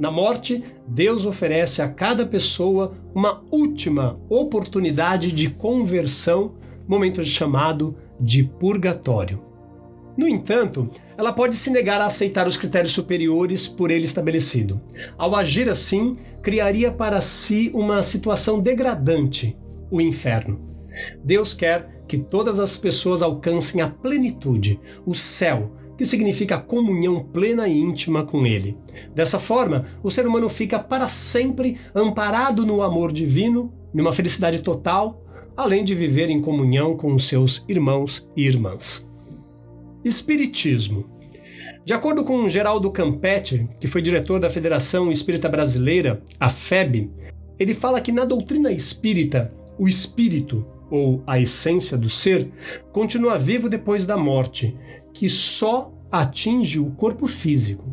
[0.00, 6.54] Na morte, Deus oferece a cada pessoa uma última oportunidade de conversão,
[6.88, 9.42] momento chamado de purgatório.
[10.16, 10.88] No entanto,
[11.18, 14.80] ela pode se negar a aceitar os critérios superiores por ele estabelecido.
[15.18, 19.54] Ao agir assim, criaria para si uma situação degradante,
[19.90, 20.58] o inferno.
[21.22, 27.68] Deus quer que todas as pessoas alcancem a plenitude, o céu, que significa comunhão plena
[27.68, 28.74] e íntima com Ele.
[29.14, 35.22] Dessa forma, o ser humano fica para sempre amparado no amor divino, numa felicidade total,
[35.54, 39.06] além de viver em comunhão com os seus irmãos e irmãs.
[40.02, 41.04] Espiritismo.
[41.84, 47.10] De acordo com Geraldo Campetti, que foi diretor da Federação Espírita Brasileira, a FEB,
[47.58, 52.50] ele fala que na doutrina espírita o espírito, ou a essência do ser,
[52.90, 54.74] continua vivo depois da morte,
[55.12, 57.84] que só atinge o corpo físico.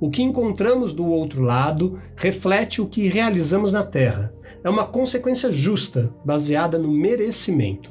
[0.00, 4.32] O que encontramos do outro lado reflete o que realizamos na Terra.
[4.64, 7.90] É uma consequência justa, baseada no merecimento.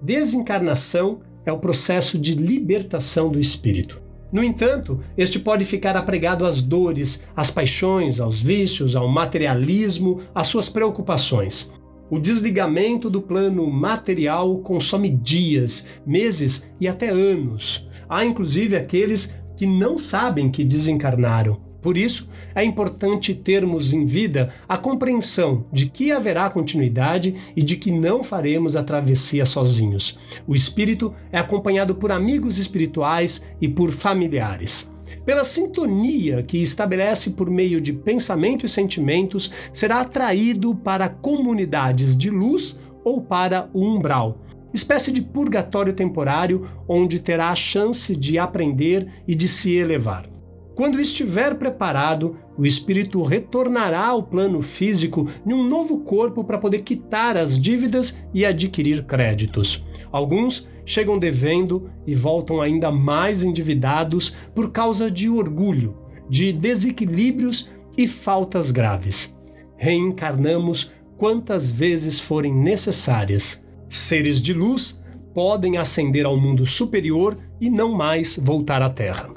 [0.00, 4.00] Desencarnação é o processo de libertação do espírito.
[4.30, 10.46] No entanto, este pode ficar apregado às dores, às paixões, aos vícios, ao materialismo, às
[10.46, 11.72] suas preocupações.
[12.10, 17.87] O desligamento do plano material consome dias, meses e até anos.
[18.08, 21.68] Há inclusive aqueles que não sabem que desencarnaram.
[21.80, 27.76] Por isso, é importante termos em vida a compreensão de que haverá continuidade e de
[27.76, 30.18] que não faremos a travessia sozinhos.
[30.46, 34.92] O espírito é acompanhado por amigos espirituais e por familiares.
[35.24, 42.30] Pela sintonia que estabelece por meio de pensamento e sentimentos, será atraído para comunidades de
[42.30, 44.38] luz ou para o umbral,
[44.72, 50.28] espécie de purgatório temporário onde terá a chance de aprender e de se elevar.
[50.74, 56.82] Quando estiver preparado, o espírito retornará ao plano físico em um novo corpo para poder
[56.82, 59.84] quitar as dívidas e adquirir créditos.
[60.12, 65.96] Alguns chegam devendo e voltam ainda mais endividados por causa de orgulho,
[66.30, 69.36] de desequilíbrios e faltas graves.
[69.76, 73.67] Reencarnamos quantas vezes forem necessárias.
[73.88, 75.00] Seres de luz
[75.34, 79.30] podem ascender ao mundo superior e não mais voltar à Terra.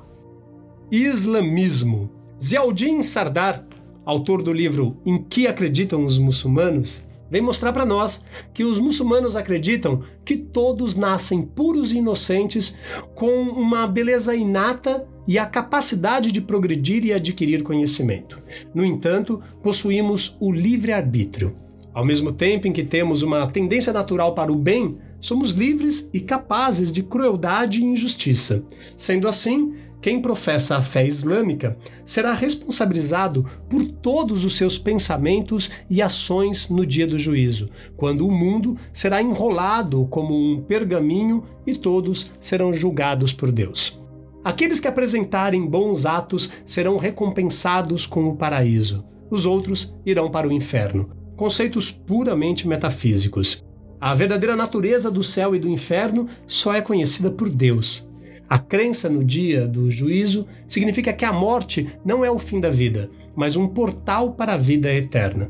[0.92, 2.12] Islamismo.
[2.42, 3.66] Ziauddin Sardar,
[4.04, 9.38] autor do livro Em que acreditam os muçulmanos, vem mostrar para nós que os muçulmanos
[9.38, 12.76] acreditam que todos nascem puros e inocentes
[13.16, 18.42] com uma beleza inata e a capacidade de progredir e adquirir conhecimento.
[18.74, 21.54] No entanto, possuímos o livre-arbítrio.
[21.94, 26.20] Ao mesmo tempo em que temos uma tendência natural para o bem, somos livres e
[26.20, 28.64] capazes de crueldade e injustiça.
[28.96, 36.02] Sendo assim, quem professa a fé islâmica será responsabilizado por todos os seus pensamentos e
[36.02, 42.32] ações no dia do juízo, quando o mundo será enrolado como um pergaminho e todos
[42.40, 44.02] serão julgados por Deus.
[44.44, 50.52] Aqueles que apresentarem bons atos serão recompensados com o paraíso, os outros irão para o
[50.52, 51.21] inferno.
[51.42, 53.66] Conceitos puramente metafísicos.
[54.00, 58.08] A verdadeira natureza do céu e do inferno só é conhecida por Deus.
[58.48, 62.70] A crença no dia do juízo significa que a morte não é o fim da
[62.70, 65.50] vida, mas um portal para a vida eterna.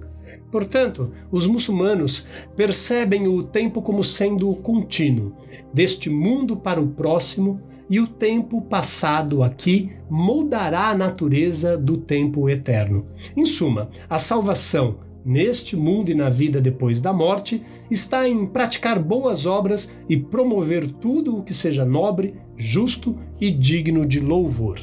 [0.50, 2.26] Portanto, os muçulmanos
[2.56, 5.36] percebem o tempo como sendo contínuo,
[5.74, 12.50] deste mundo para o próximo, e o tempo passado aqui moldará a natureza do tempo
[12.50, 13.08] eterno.
[13.36, 19.00] Em suma, a salvação neste mundo e na vida depois da morte está em praticar
[19.00, 24.80] boas obras e promover tudo o que seja nobre, justo e digno de louvor.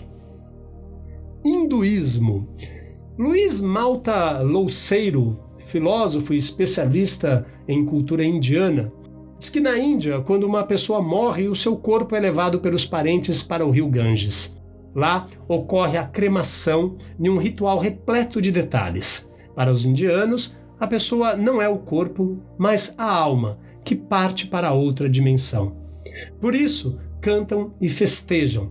[1.44, 2.48] Hinduísmo.
[3.18, 8.90] Luiz Malta Louceiro filósofo e especialista em cultura indiana,
[9.38, 13.42] diz que na Índia, quando uma pessoa morre, o seu corpo é levado pelos parentes
[13.42, 14.56] para o rio Ganges.
[14.94, 19.27] Lá ocorre a cremação em um ritual repleto de detalhes.
[19.58, 24.72] Para os indianos, a pessoa não é o corpo, mas a alma, que parte para
[24.72, 25.76] outra dimensão.
[26.40, 28.70] Por isso, cantam e festejam.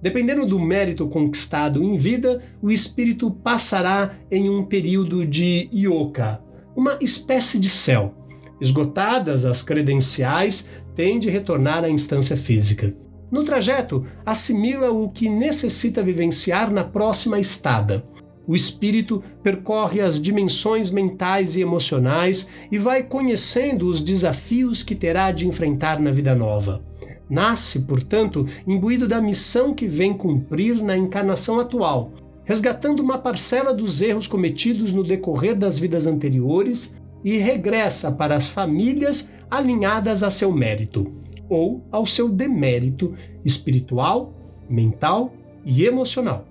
[0.00, 6.40] Dependendo do mérito conquistado em vida, o espírito passará em um período de yoga,
[6.76, 8.14] uma espécie de céu.
[8.60, 12.94] Esgotadas as credenciais, tem de retornar à instância física.
[13.28, 18.06] No trajeto, assimila o que necessita vivenciar na próxima estada.
[18.48, 25.30] O espírito percorre as dimensões mentais e emocionais e vai conhecendo os desafios que terá
[25.30, 26.82] de enfrentar na vida nova.
[27.28, 32.10] Nasce, portanto, imbuído da missão que vem cumprir na encarnação atual,
[32.42, 38.48] resgatando uma parcela dos erros cometidos no decorrer das vidas anteriores e regressa para as
[38.48, 41.12] famílias alinhadas a seu mérito
[41.50, 44.32] ou ao seu demérito espiritual,
[44.70, 45.34] mental
[45.66, 46.47] e emocional.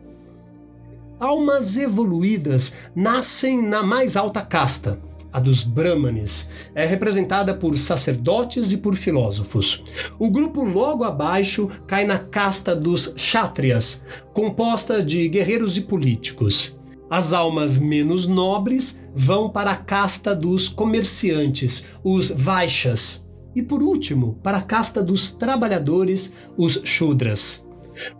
[1.20, 5.00] Almas evoluídas nascem na mais alta casta,
[5.34, 9.84] a dos Brahmanes, é representada por sacerdotes e por filósofos.
[10.20, 16.80] O grupo logo abaixo cai na casta dos Kshatriyas, composta de guerreiros e políticos.
[17.10, 23.28] As almas menos nobres vão para a casta dos comerciantes, os Vaixas.
[23.56, 27.67] E por último, para a casta dos trabalhadores, os Shudras.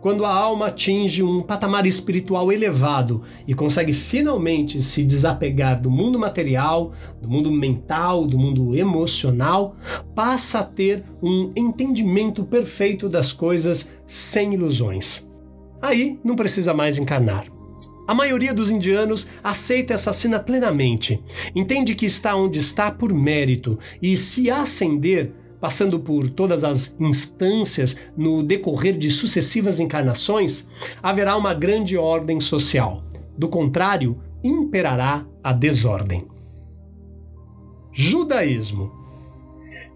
[0.00, 6.18] Quando a alma atinge um patamar espiritual elevado e consegue finalmente se desapegar do mundo
[6.18, 9.76] material, do mundo mental, do mundo emocional,
[10.14, 15.30] passa a ter um entendimento perfeito das coisas sem ilusões.
[15.80, 17.46] Aí não precisa mais encarnar.
[18.08, 21.22] A maioria dos indianos aceita essa sina plenamente,
[21.54, 27.96] entende que está onde está por mérito e se ascender passando por todas as instâncias
[28.16, 30.68] no decorrer de sucessivas encarnações,
[31.02, 33.02] haverá uma grande ordem social.
[33.36, 36.26] Do contrário, imperará a desordem.
[37.92, 38.92] Judaísmo.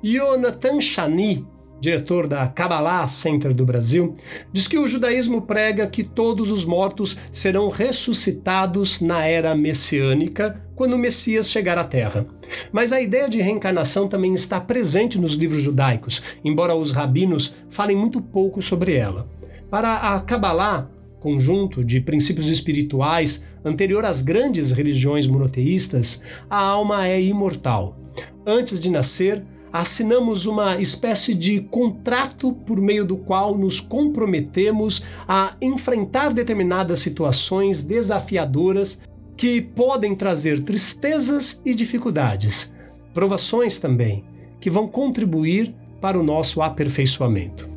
[0.04, 1.46] Yonatan Shani
[1.82, 4.14] diretor da Kabbalah Center do Brasil,
[4.52, 10.94] diz que o judaísmo prega que todos os mortos serão ressuscitados na era messiânica, quando
[10.94, 12.26] o Messias chegar à Terra.
[12.72, 17.96] Mas a ideia de reencarnação também está presente nos livros judaicos, embora os rabinos falem
[17.96, 19.28] muito pouco sobre ela.
[19.70, 26.20] Para a Kabbalah, conjunto de princípios espirituais anterior às grandes religiões monoteístas,
[26.50, 27.96] a alma é imortal.
[28.44, 29.40] Antes de nascer,
[29.72, 37.84] assinamos uma espécie de contrato por meio do qual nos comprometemos a enfrentar determinadas situações
[37.84, 39.00] desafiadoras
[39.36, 42.74] que podem trazer tristezas e dificuldades,
[43.12, 44.24] provações também,
[44.60, 47.68] que vão contribuir para o nosso aperfeiçoamento.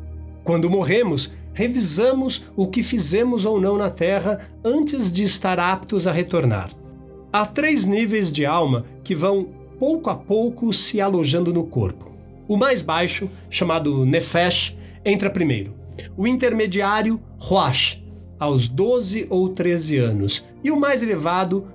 [0.44, 6.12] Quando morremos, revisamos o que fizemos ou não na Terra antes de estar aptos a
[6.12, 6.70] retornar.
[7.32, 9.48] Há três níveis de alma que vão
[9.78, 12.12] pouco a pouco se alojando no corpo.
[12.48, 15.74] O mais baixo, chamado Nefesh, entra primeiro.
[16.16, 18.02] O intermediário, Roash,
[18.38, 20.46] aos 12 ou 13 anos.
[20.62, 21.66] E o mais elevado,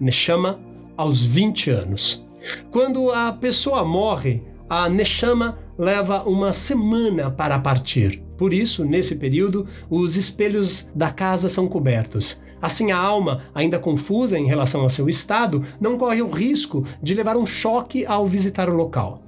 [0.00, 0.60] Neshama,
[0.96, 2.26] aos 20 anos.
[2.70, 8.22] Quando a pessoa morre, a Neshama leva uma semana para partir.
[8.36, 12.42] Por isso, nesse período, os espelhos da casa são cobertos.
[12.60, 17.14] Assim, a alma, ainda confusa em relação ao seu estado, não corre o risco de
[17.14, 19.22] levar um choque ao visitar o local.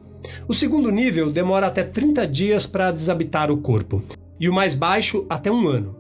[0.49, 4.03] O segundo nível demora até 30 dias para desabitar o corpo,
[4.41, 5.95] e o mais baixo até um ano.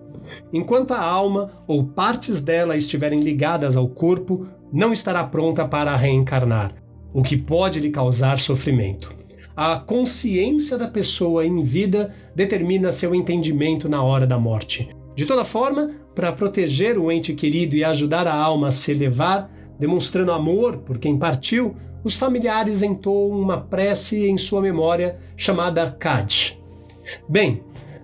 [0.52, 6.74] Enquanto a alma ou partes dela estiverem ligadas ao corpo, não estará pronta para reencarnar,
[7.12, 9.14] o que pode lhe causar sofrimento.
[9.56, 14.88] A consciência da pessoa em vida determina seu entendimento na hora da morte.
[15.16, 19.50] De toda forma, para proteger o ente querido e ajudar a alma a se elevar,
[19.78, 21.74] demonstrando amor por quem partiu,
[22.04, 26.56] os familiares entoam uma prece em sua memória chamada Kad.
[27.28, 27.62] Bem,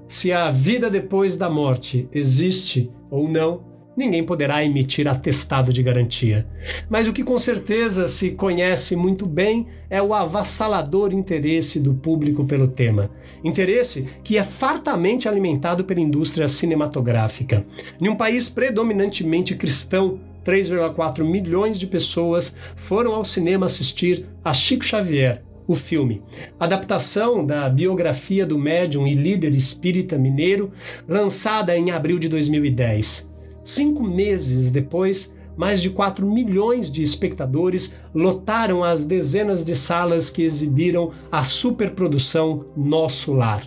[0.08, 6.46] se a vida depois da morte existe ou não, ninguém poderá emitir atestado de garantia.
[6.88, 12.44] Mas o que com certeza se conhece muito bem é o avassalador interesse do público
[12.44, 13.10] pelo tema.
[13.42, 17.64] Interesse que é fartamente alimentado pela indústria cinematográfica.
[18.00, 24.84] Em um país predominantemente cristão, 3,4 milhões de pessoas foram ao cinema assistir a Chico
[24.84, 26.22] Xavier, o filme.
[26.58, 30.72] Adaptação da biografia do médium e líder espírita mineiro,
[31.08, 33.32] lançada em abril de 2010.
[33.62, 40.42] Cinco meses depois, mais de 4 milhões de espectadores lotaram as dezenas de salas que
[40.42, 43.62] exibiram a superprodução Nosso Lar.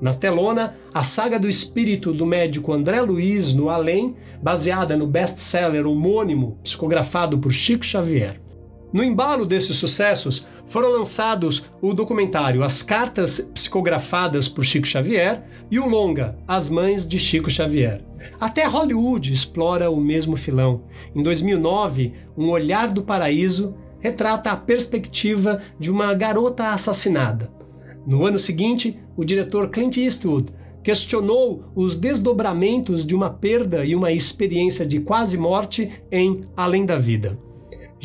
[0.00, 5.86] Na telona, a saga do espírito do médico André Luiz no Além, baseada no best-seller
[5.86, 8.45] homônimo psicografado por Chico Xavier.
[8.96, 15.78] No embalo desses sucessos, foram lançados o documentário As Cartas Psicografadas por Chico Xavier e
[15.78, 18.02] o longa As Mães de Chico Xavier.
[18.40, 20.84] Até Hollywood explora o mesmo filão.
[21.14, 27.52] Em 2009, Um Olhar do Paraíso retrata a perspectiva de uma garota assassinada.
[28.06, 30.50] No ano seguinte, o diretor Clint Eastwood
[30.82, 36.96] questionou os desdobramentos de uma perda e uma experiência de quase morte em Além da
[36.96, 37.38] Vida.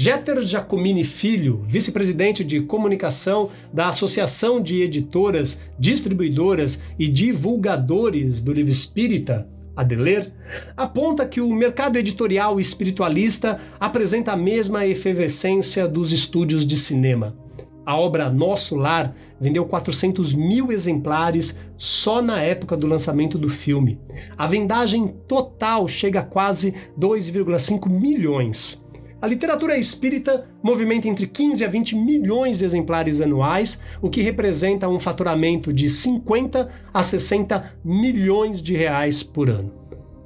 [0.03, 8.71] Jeter Giacomini Filho, vice-presidente de comunicação da Associação de Editoras, Distribuidoras e Divulgadores do Livro
[8.71, 10.33] Espírita, Adeler,
[10.75, 17.37] aponta que o mercado editorial espiritualista apresenta a mesma efervescência dos estúdios de cinema.
[17.85, 23.99] A obra Nosso Lar vendeu 400 mil exemplares só na época do lançamento do filme.
[24.35, 28.80] A vendagem total chega a quase 2,5 milhões.
[29.21, 34.89] A literatura espírita movimenta entre 15 a 20 milhões de exemplares anuais, o que representa
[34.89, 39.71] um faturamento de 50 a 60 milhões de reais por ano.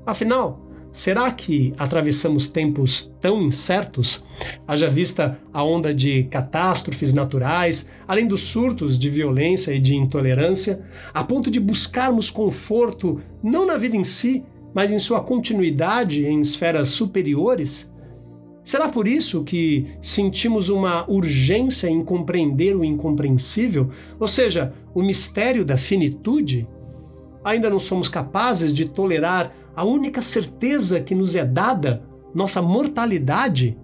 [0.05, 0.61] Afinal,
[0.93, 4.23] será que atravessamos tempos tão incertos?
[4.65, 10.85] Haja vista a onda de catástrofes naturais, além dos surtos de violência e de intolerância,
[11.13, 16.39] a ponto de buscarmos conforto não na vida em si, mas em sua continuidade em
[16.39, 17.93] esferas superiores?
[18.65, 25.63] Será por isso que sentimos uma urgência em compreender o incompreensível, ou seja, o mistério
[25.63, 26.67] da finitude?
[27.43, 32.01] Ainda não somos capazes de tolerar a única certeza que nos é dada,
[32.33, 33.77] nossa mortalidade?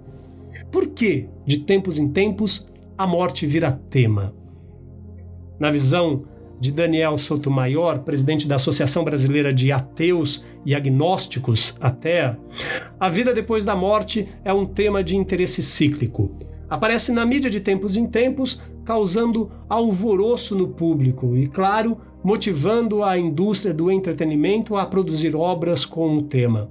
[0.71, 2.65] Por que, de tempos em tempos,
[2.97, 4.33] a morte vira tema?
[5.59, 6.23] Na visão
[6.59, 12.37] de Daniel Sotomayor, presidente da Associação Brasileira de Ateus e Agnósticos, ATEA,
[12.99, 16.35] a vida depois da morte é um tema de interesse cíclico.
[16.69, 23.17] Aparece na mídia de tempos em tempos, causando alvoroço no público e, claro, motivando a
[23.17, 26.69] indústria do entretenimento a produzir obras com o tema.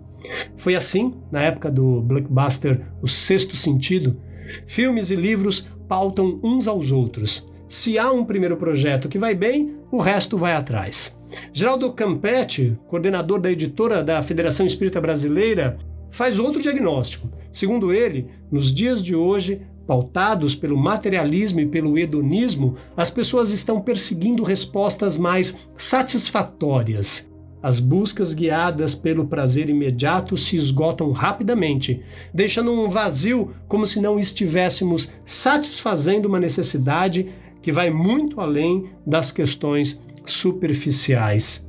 [0.57, 4.20] Foi assim, na época do blockbuster O Sexto Sentido,
[4.66, 7.49] filmes e livros pautam uns aos outros.
[7.68, 11.19] Se há um primeiro projeto que vai bem, o resto vai atrás.
[11.52, 15.78] Geraldo Campetti, coordenador da editora da Federação Espírita Brasileira,
[16.10, 17.30] faz outro diagnóstico.
[17.52, 23.80] Segundo ele, nos dias de hoje, pautados pelo materialismo e pelo hedonismo, as pessoas estão
[23.80, 27.30] perseguindo respostas mais satisfatórias.
[27.62, 32.02] As buscas guiadas pelo prazer imediato se esgotam rapidamente,
[32.32, 39.30] deixando um vazio como se não estivéssemos satisfazendo uma necessidade que vai muito além das
[39.30, 41.68] questões superficiais.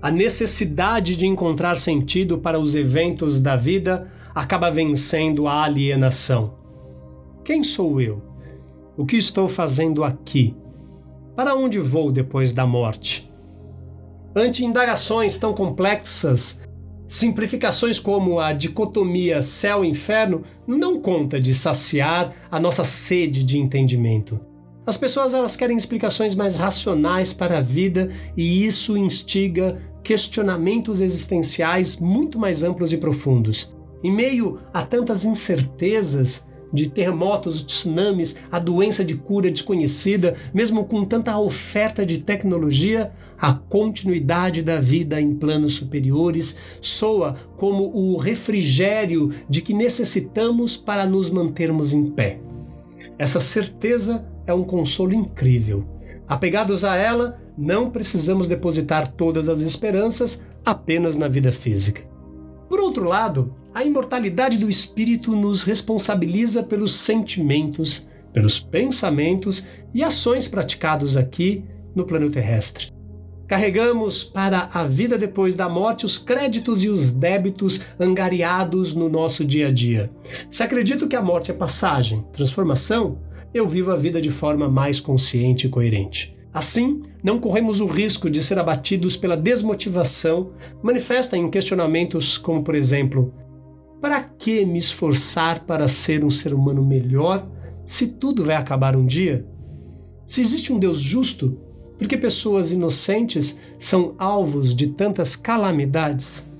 [0.00, 6.54] A necessidade de encontrar sentido para os eventos da vida acaba vencendo a alienação.
[7.44, 8.22] Quem sou eu?
[8.96, 10.56] O que estou fazendo aqui?
[11.36, 13.32] Para onde vou depois da morte?
[14.34, 16.62] Ante indagações tão complexas,
[17.06, 24.40] simplificações como a dicotomia céu-inferno não conta de saciar a nossa sede de entendimento.
[24.84, 31.98] As pessoas elas querem explicações mais racionais para a vida e isso instiga questionamentos existenciais
[31.98, 33.72] muito mais amplos e profundos.
[34.02, 41.04] Em meio a tantas incertezas, de terremotos, tsunamis, a doença de cura desconhecida, mesmo com
[41.04, 49.32] tanta oferta de tecnologia, a continuidade da vida em planos superiores soa como o refrigério
[49.48, 52.40] de que necessitamos para nos mantermos em pé.
[53.18, 55.84] Essa certeza é um consolo incrível.
[56.26, 62.02] Apegados a ela, não precisamos depositar todas as esperanças apenas na vida física.
[62.68, 70.48] Por outro lado, a imortalidade do espírito nos responsabiliza pelos sentimentos, pelos pensamentos e ações
[70.48, 71.64] praticados aqui
[71.94, 72.90] no plano terrestre.
[73.46, 79.44] Carregamos para a vida depois da morte os créditos e os débitos angariados no nosso
[79.44, 80.10] dia a dia.
[80.48, 83.18] Se acredito que a morte é passagem, transformação,
[83.54, 86.36] eu vivo a vida de forma mais consciente e coerente.
[86.52, 90.50] Assim, não corremos o risco de ser abatidos pela desmotivação
[90.82, 93.32] manifesta em questionamentos como, por exemplo,
[94.00, 97.46] para que me esforçar para ser um ser humano melhor
[97.86, 99.46] se tudo vai acabar um dia?
[100.26, 101.58] Se existe um Deus justo,
[101.98, 106.50] por que pessoas inocentes são alvos de tantas calamidades?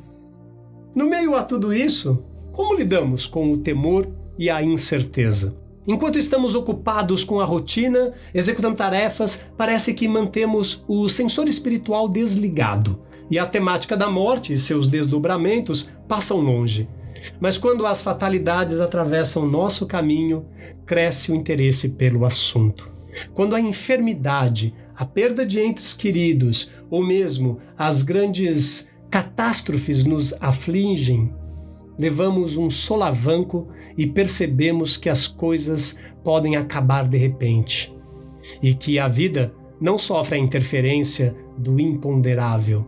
[0.95, 2.23] No meio a tudo isso,
[2.53, 5.62] como lidamos com o temor e a incerteza?
[5.87, 13.01] Enquanto estamos ocupados com a rotina, executando tarefas, parece que mantemos o sensor espiritual desligado
[13.29, 16.89] e a temática da morte e seus desdobramentos passam longe.
[17.41, 20.47] Mas quando as fatalidades atravessam nosso caminho,
[20.87, 22.93] cresce o interesse pelo assunto.
[23.35, 31.33] Quando a enfermidade, a perda de entes queridos ou mesmo as grandes catástrofes nos afligem,
[31.99, 37.95] levamos um solavanco e percebemos que as coisas podem acabar de repente
[38.63, 42.87] e que a vida não sofre a interferência do imponderável.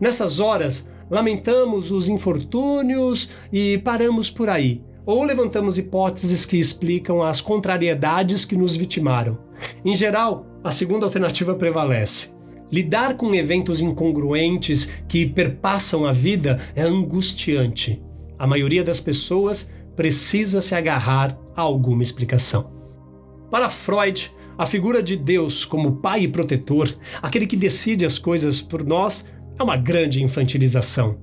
[0.00, 7.40] Nessas horas, lamentamos os infortúnios e paramos por aí, ou levantamos hipóteses que explicam as
[7.40, 9.38] contrariedades que nos vitimaram.
[9.84, 12.30] Em geral, a segunda alternativa prevalece.
[12.70, 18.02] Lidar com eventos incongruentes que perpassam a vida é angustiante.
[18.38, 22.70] A maioria das pessoas precisa se agarrar a alguma explicação.
[23.50, 26.88] Para Freud, a figura de Deus como pai e protetor,
[27.22, 29.24] aquele que decide as coisas por nós,
[29.58, 31.18] é uma grande infantilização.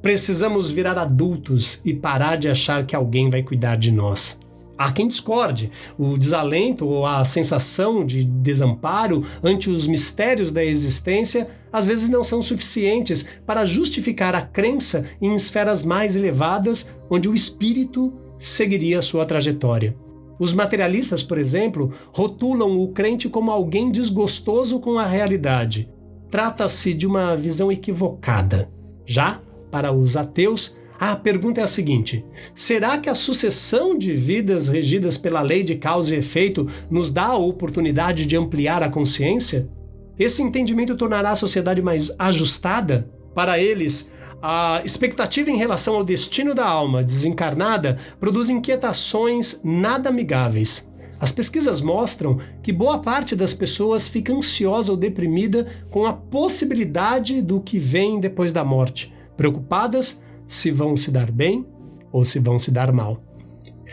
[0.00, 4.38] Precisamos virar adultos e parar de achar que alguém vai cuidar de nós.
[4.82, 5.70] Há quem discorde.
[5.96, 12.24] O desalento ou a sensação de desamparo ante os mistérios da existência às vezes não
[12.24, 19.24] são suficientes para justificar a crença em esferas mais elevadas onde o espírito seguiria sua
[19.24, 19.96] trajetória.
[20.36, 25.88] Os materialistas, por exemplo, rotulam o crente como alguém desgostoso com a realidade.
[26.28, 28.68] Trata-se de uma visão equivocada.
[29.06, 30.76] Já, para os ateus,
[31.10, 32.24] a pergunta é a seguinte:
[32.54, 37.24] será que a sucessão de vidas regidas pela lei de causa e efeito nos dá
[37.24, 39.68] a oportunidade de ampliar a consciência?
[40.16, 43.10] Esse entendimento tornará a sociedade mais ajustada?
[43.34, 50.88] Para eles, a expectativa em relação ao destino da alma desencarnada produz inquietações nada amigáveis.
[51.18, 57.42] As pesquisas mostram que boa parte das pessoas fica ansiosa ou deprimida com a possibilidade
[57.42, 61.66] do que vem depois da morte, preocupadas se vão se dar bem
[62.10, 63.22] ou se vão se dar mal.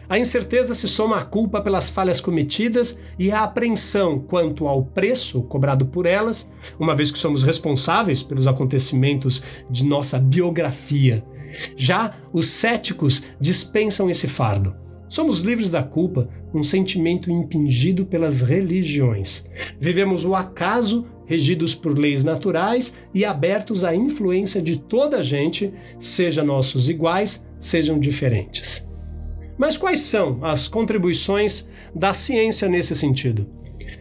[0.10, 5.44] A incerteza se soma à culpa pelas falhas cometidas e à apreensão quanto ao preço
[5.44, 11.24] cobrado por elas, uma vez que somos responsáveis pelos acontecimentos de nossa biografia.
[11.76, 14.76] Já os céticos dispensam esse fardo.
[15.08, 19.46] Somos livres da culpa, um sentimento impingido pelas religiões.
[19.80, 25.72] Vivemos o acaso regidos por leis naturais e abertos à influência de toda a gente,
[26.00, 28.90] seja nossos iguais, sejam diferentes.
[29.56, 33.46] Mas quais são as contribuições da ciência nesse sentido?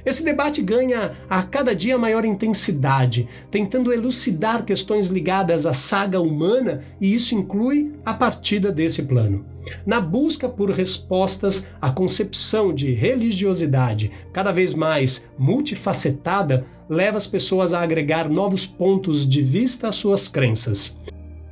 [0.05, 6.82] Esse debate ganha a cada dia maior intensidade, tentando elucidar questões ligadas à saga humana,
[7.01, 9.44] e isso inclui a partida desse plano.
[9.84, 17.74] Na busca por respostas, a concepção de religiosidade, cada vez mais multifacetada, leva as pessoas
[17.74, 20.99] a agregar novos pontos de vista às suas crenças.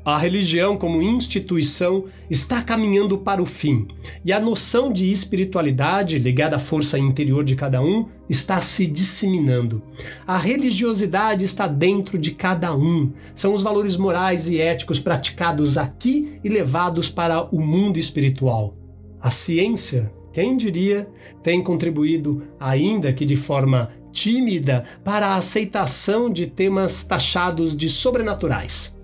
[0.07, 3.89] A religião, como instituição, está caminhando para o fim,
[4.25, 9.83] e a noção de espiritualidade, ligada à força interior de cada um, está se disseminando.
[10.25, 13.13] A religiosidade está dentro de cada um.
[13.35, 18.77] São os valores morais e éticos praticados aqui e levados para o mundo espiritual.
[19.21, 21.09] A ciência, quem diria,
[21.43, 28.96] tem contribuído, ainda que de forma tímida, para a aceitação de temas taxados de sobrenaturais.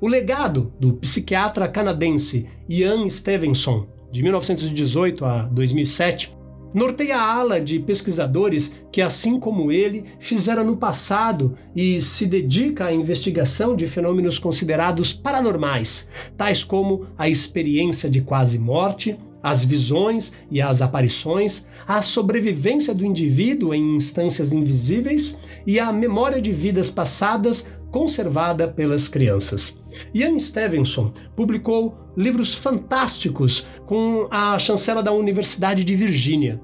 [0.00, 6.36] O legado do psiquiatra canadense Ian Stevenson, de 1918 a 2007,
[6.72, 12.86] norteia a ala de pesquisadores que, assim como ele, fizeram no passado e se dedica
[12.86, 20.32] à investigação de fenômenos considerados paranormais, tais como a experiência de quase morte, as visões
[20.50, 26.90] e as aparições, a sobrevivência do indivíduo em instâncias invisíveis e a memória de vidas
[26.90, 29.80] passadas conservada pelas crianças.
[30.14, 36.60] Ian Stevenson publicou livros fantásticos com a chancela da Universidade de Virgínia.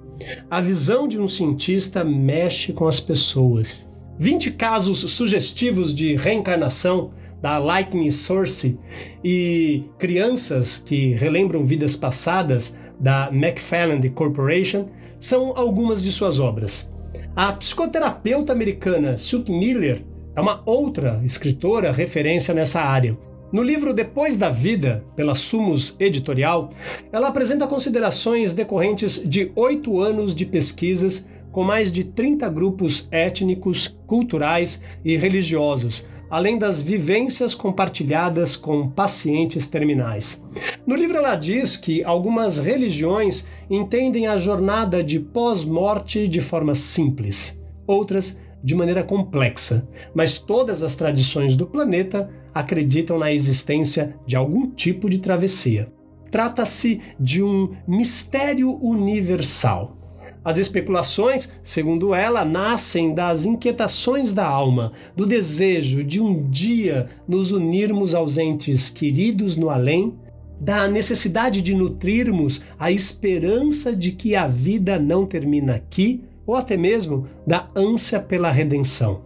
[0.51, 3.91] A visão de um cientista mexe com as pessoas.
[4.19, 7.13] 20 casos sugestivos de reencarnação
[7.43, 8.79] da Lightning Source
[9.23, 14.87] e crianças que relembram vidas passadas da McFarland Corporation
[15.21, 16.93] são algumas de suas obras.
[17.37, 20.05] A psicoterapeuta americana Sue Miller
[20.37, 23.17] é uma outra escritora referência nessa área.
[23.53, 26.71] No livro Depois da Vida, pela Sumos Editorial,
[27.13, 33.97] ela apresenta considerações decorrentes de oito anos de pesquisas com mais de 30 grupos étnicos,
[34.09, 40.45] culturais e religiosos, além das vivências compartilhadas com pacientes terminais.
[40.85, 47.63] No livro, ela diz que algumas religiões entendem a jornada de pós-morte de forma simples,
[47.87, 54.71] outras de maneira complexa, mas todas as tradições do planeta acreditam na existência de algum
[54.71, 55.93] tipo de travessia.
[56.31, 59.99] Trata-se de um mistério universal
[60.45, 67.51] as especulações, segundo ela, nascem das inquietações da alma, do desejo de um dia nos
[67.51, 70.15] unirmos aos entes queridos no além,
[70.61, 76.77] da necessidade de nutrirmos a esperança de que a vida não termina aqui, ou até
[76.77, 79.23] mesmo da ânsia pela redenção.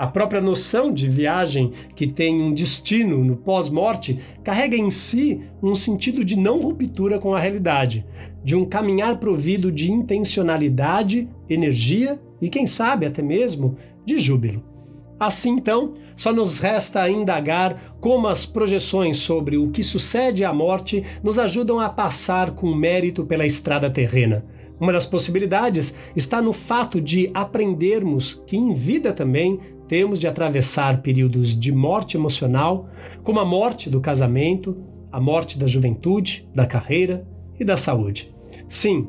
[0.00, 5.74] A própria noção de viagem, que tem um destino no pós-morte, carrega em si um
[5.74, 8.06] sentido de não ruptura com a realidade,
[8.42, 14.64] de um caminhar provido de intencionalidade, energia e, quem sabe, até mesmo de júbilo.
[15.20, 21.04] Assim, então, só nos resta indagar como as projeções sobre o que sucede à morte
[21.22, 24.46] nos ajudam a passar com mérito pela estrada terrena.
[24.80, 31.02] Uma das possibilidades está no fato de aprendermos que em vida também temos de atravessar
[31.02, 32.88] períodos de morte emocional,
[33.22, 34.76] como a morte do casamento,
[35.12, 37.26] a morte da juventude, da carreira,
[37.60, 38.34] e da saúde.
[38.66, 39.06] Sim,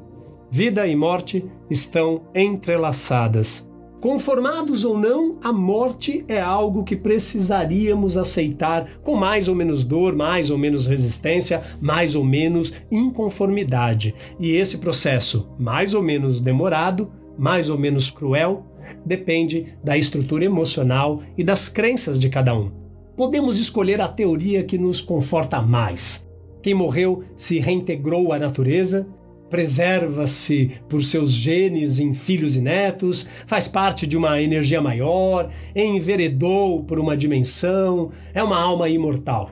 [0.52, 3.71] vida e morte estão entrelaçadas.
[4.02, 10.16] Conformados ou não, a morte é algo que precisaríamos aceitar com mais ou menos dor,
[10.16, 14.16] mais ou menos resistência, mais ou menos inconformidade.
[14.40, 18.66] E esse processo, mais ou menos demorado, mais ou menos cruel,
[19.06, 22.72] depende da estrutura emocional e das crenças de cada um.
[23.16, 26.28] Podemos escolher a teoria que nos conforta mais.
[26.64, 29.08] Quem morreu se reintegrou à natureza,
[29.52, 36.84] preserva-se por seus genes em filhos e netos, faz parte de uma energia maior, enveredou
[36.84, 39.52] por uma dimensão, é uma alma imortal.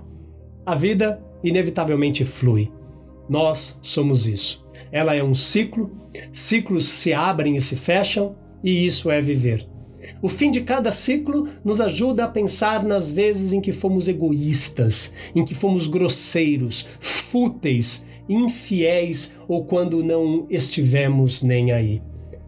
[0.66, 2.72] A vida inevitavelmente flui.
[3.30, 4.66] Nós somos isso.
[4.91, 5.91] Ela é um ciclo,
[6.32, 9.68] ciclos se abrem e se fecham, e isso é viver.
[10.22, 15.14] O fim de cada ciclo nos ajuda a pensar nas vezes em que fomos egoístas,
[15.36, 22.01] em que fomos grosseiros, fúteis, infiéis ou quando não estivemos nem aí.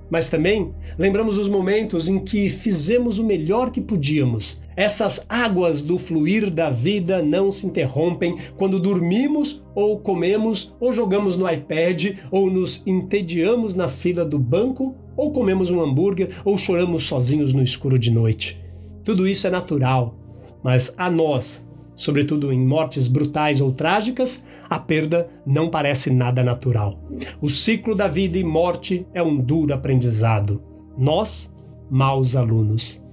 [0.10, 4.62] Mas também lembramos os momentos em que fizemos o melhor que podíamos.
[4.76, 11.38] Essas águas do fluir da vida não se interrompem quando dormimos ou comemos ou jogamos
[11.38, 17.04] no iPad ou nos entediamos na fila do banco ou comemos um hambúrguer, ou choramos
[17.04, 18.64] sozinhos no escuro de noite.
[19.04, 20.18] Tudo isso é natural,
[20.64, 27.00] mas a nós, sobretudo em mortes brutais ou trágicas, a perda não parece nada natural.
[27.42, 30.62] O ciclo da vida e morte é um duro aprendizado.
[30.98, 31.54] Nós,
[31.90, 33.04] maus alunos.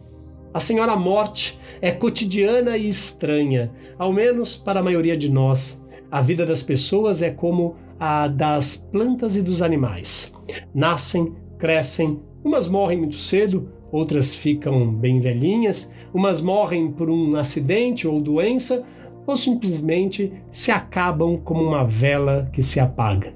[0.55, 5.85] A Senhora Morte é cotidiana e estranha, ao menos para a maioria de nós.
[6.11, 10.33] A vida das pessoas é como a das plantas e dos animais.
[10.75, 18.07] Nascem, crescem, umas morrem muito cedo, outras ficam bem velhinhas, umas morrem por um acidente
[18.07, 18.85] ou doença,
[19.27, 23.35] ou simplesmente se acabam como uma vela que se apaga.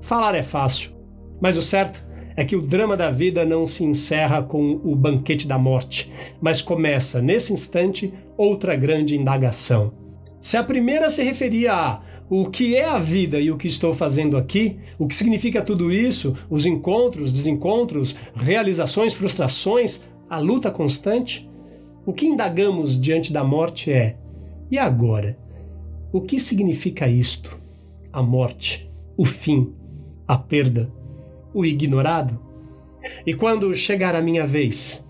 [0.00, 0.92] Falar é fácil,
[1.40, 2.04] mas o certo
[2.36, 6.60] é que o drama da vida não se encerra com o banquete da morte, mas
[6.60, 9.92] começa, nesse instante, outra grande indagação.
[10.40, 13.92] Se a primeira se referia a o que é a vida e o que estou
[13.92, 21.48] fazendo aqui, o que significa tudo isso, os encontros, desencontros, realizações, frustrações, a luta constante.
[22.06, 24.16] O que indagamos diante da morte é:
[24.70, 25.38] e agora?
[26.12, 27.60] O que significa isto?
[28.12, 29.72] A morte, o fim,
[30.26, 30.90] a perda,
[31.52, 32.38] o ignorado?
[33.26, 35.04] E quando chegar a minha vez?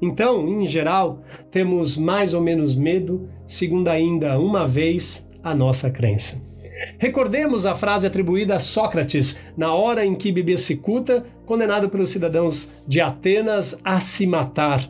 [0.00, 6.47] Então, em geral, temos mais ou menos medo, segundo ainda uma vez a nossa crença.
[6.98, 12.70] Recordemos a frase atribuída a Sócrates na hora em que bebia cicuta, condenado pelos cidadãos
[12.86, 14.88] de Atenas a se matar.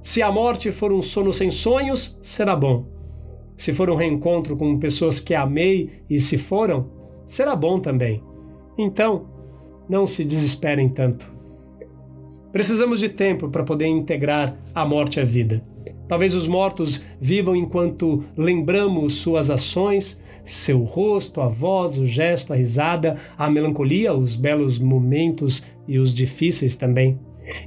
[0.00, 2.86] Se a morte for um sono sem sonhos, será bom.
[3.54, 6.90] Se for um reencontro com pessoas que amei e se foram,
[7.26, 8.22] será bom também.
[8.76, 9.28] Então,
[9.88, 11.32] não se desesperem tanto.
[12.50, 15.64] Precisamos de tempo para poder integrar a morte à vida.
[16.08, 22.56] Talvez os mortos vivam enquanto lembramos suas ações, seu rosto, a voz, o gesto, a
[22.56, 27.18] risada, a melancolia, os belos momentos e os difíceis também.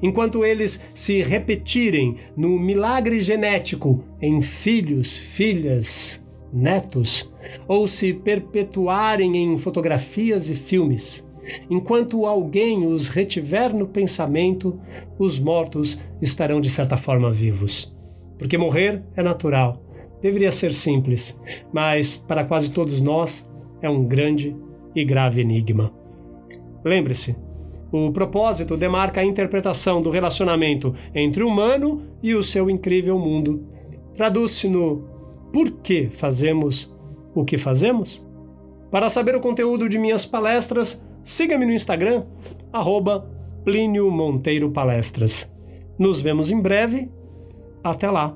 [0.02, 7.32] Enquanto eles se repetirem no milagre genético em filhos, filhas, netos,
[7.68, 11.30] ou se perpetuarem em fotografias e filmes.
[11.70, 14.80] Enquanto alguém os retiver no pensamento,
[15.20, 17.96] os mortos estarão de certa forma vivos.
[18.38, 19.85] Porque morrer é natural,
[20.26, 21.40] deveria ser simples,
[21.72, 23.48] mas para quase todos nós
[23.80, 24.58] é um grande
[24.96, 25.94] e grave enigma.
[26.84, 27.38] Lembre-se,
[27.92, 33.68] o propósito demarca a interpretação do relacionamento entre o humano e o seu incrível mundo.
[34.16, 35.08] Traduz-se no
[35.54, 36.92] por que fazemos
[37.36, 38.26] o que fazemos?
[38.90, 42.24] Para saber o conteúdo de minhas palestras, siga-me no Instagram,
[42.74, 43.30] arroba
[43.64, 45.56] Plínio Monteiro Palestras.
[46.00, 47.12] Nos vemos em breve.
[47.84, 48.36] Até lá!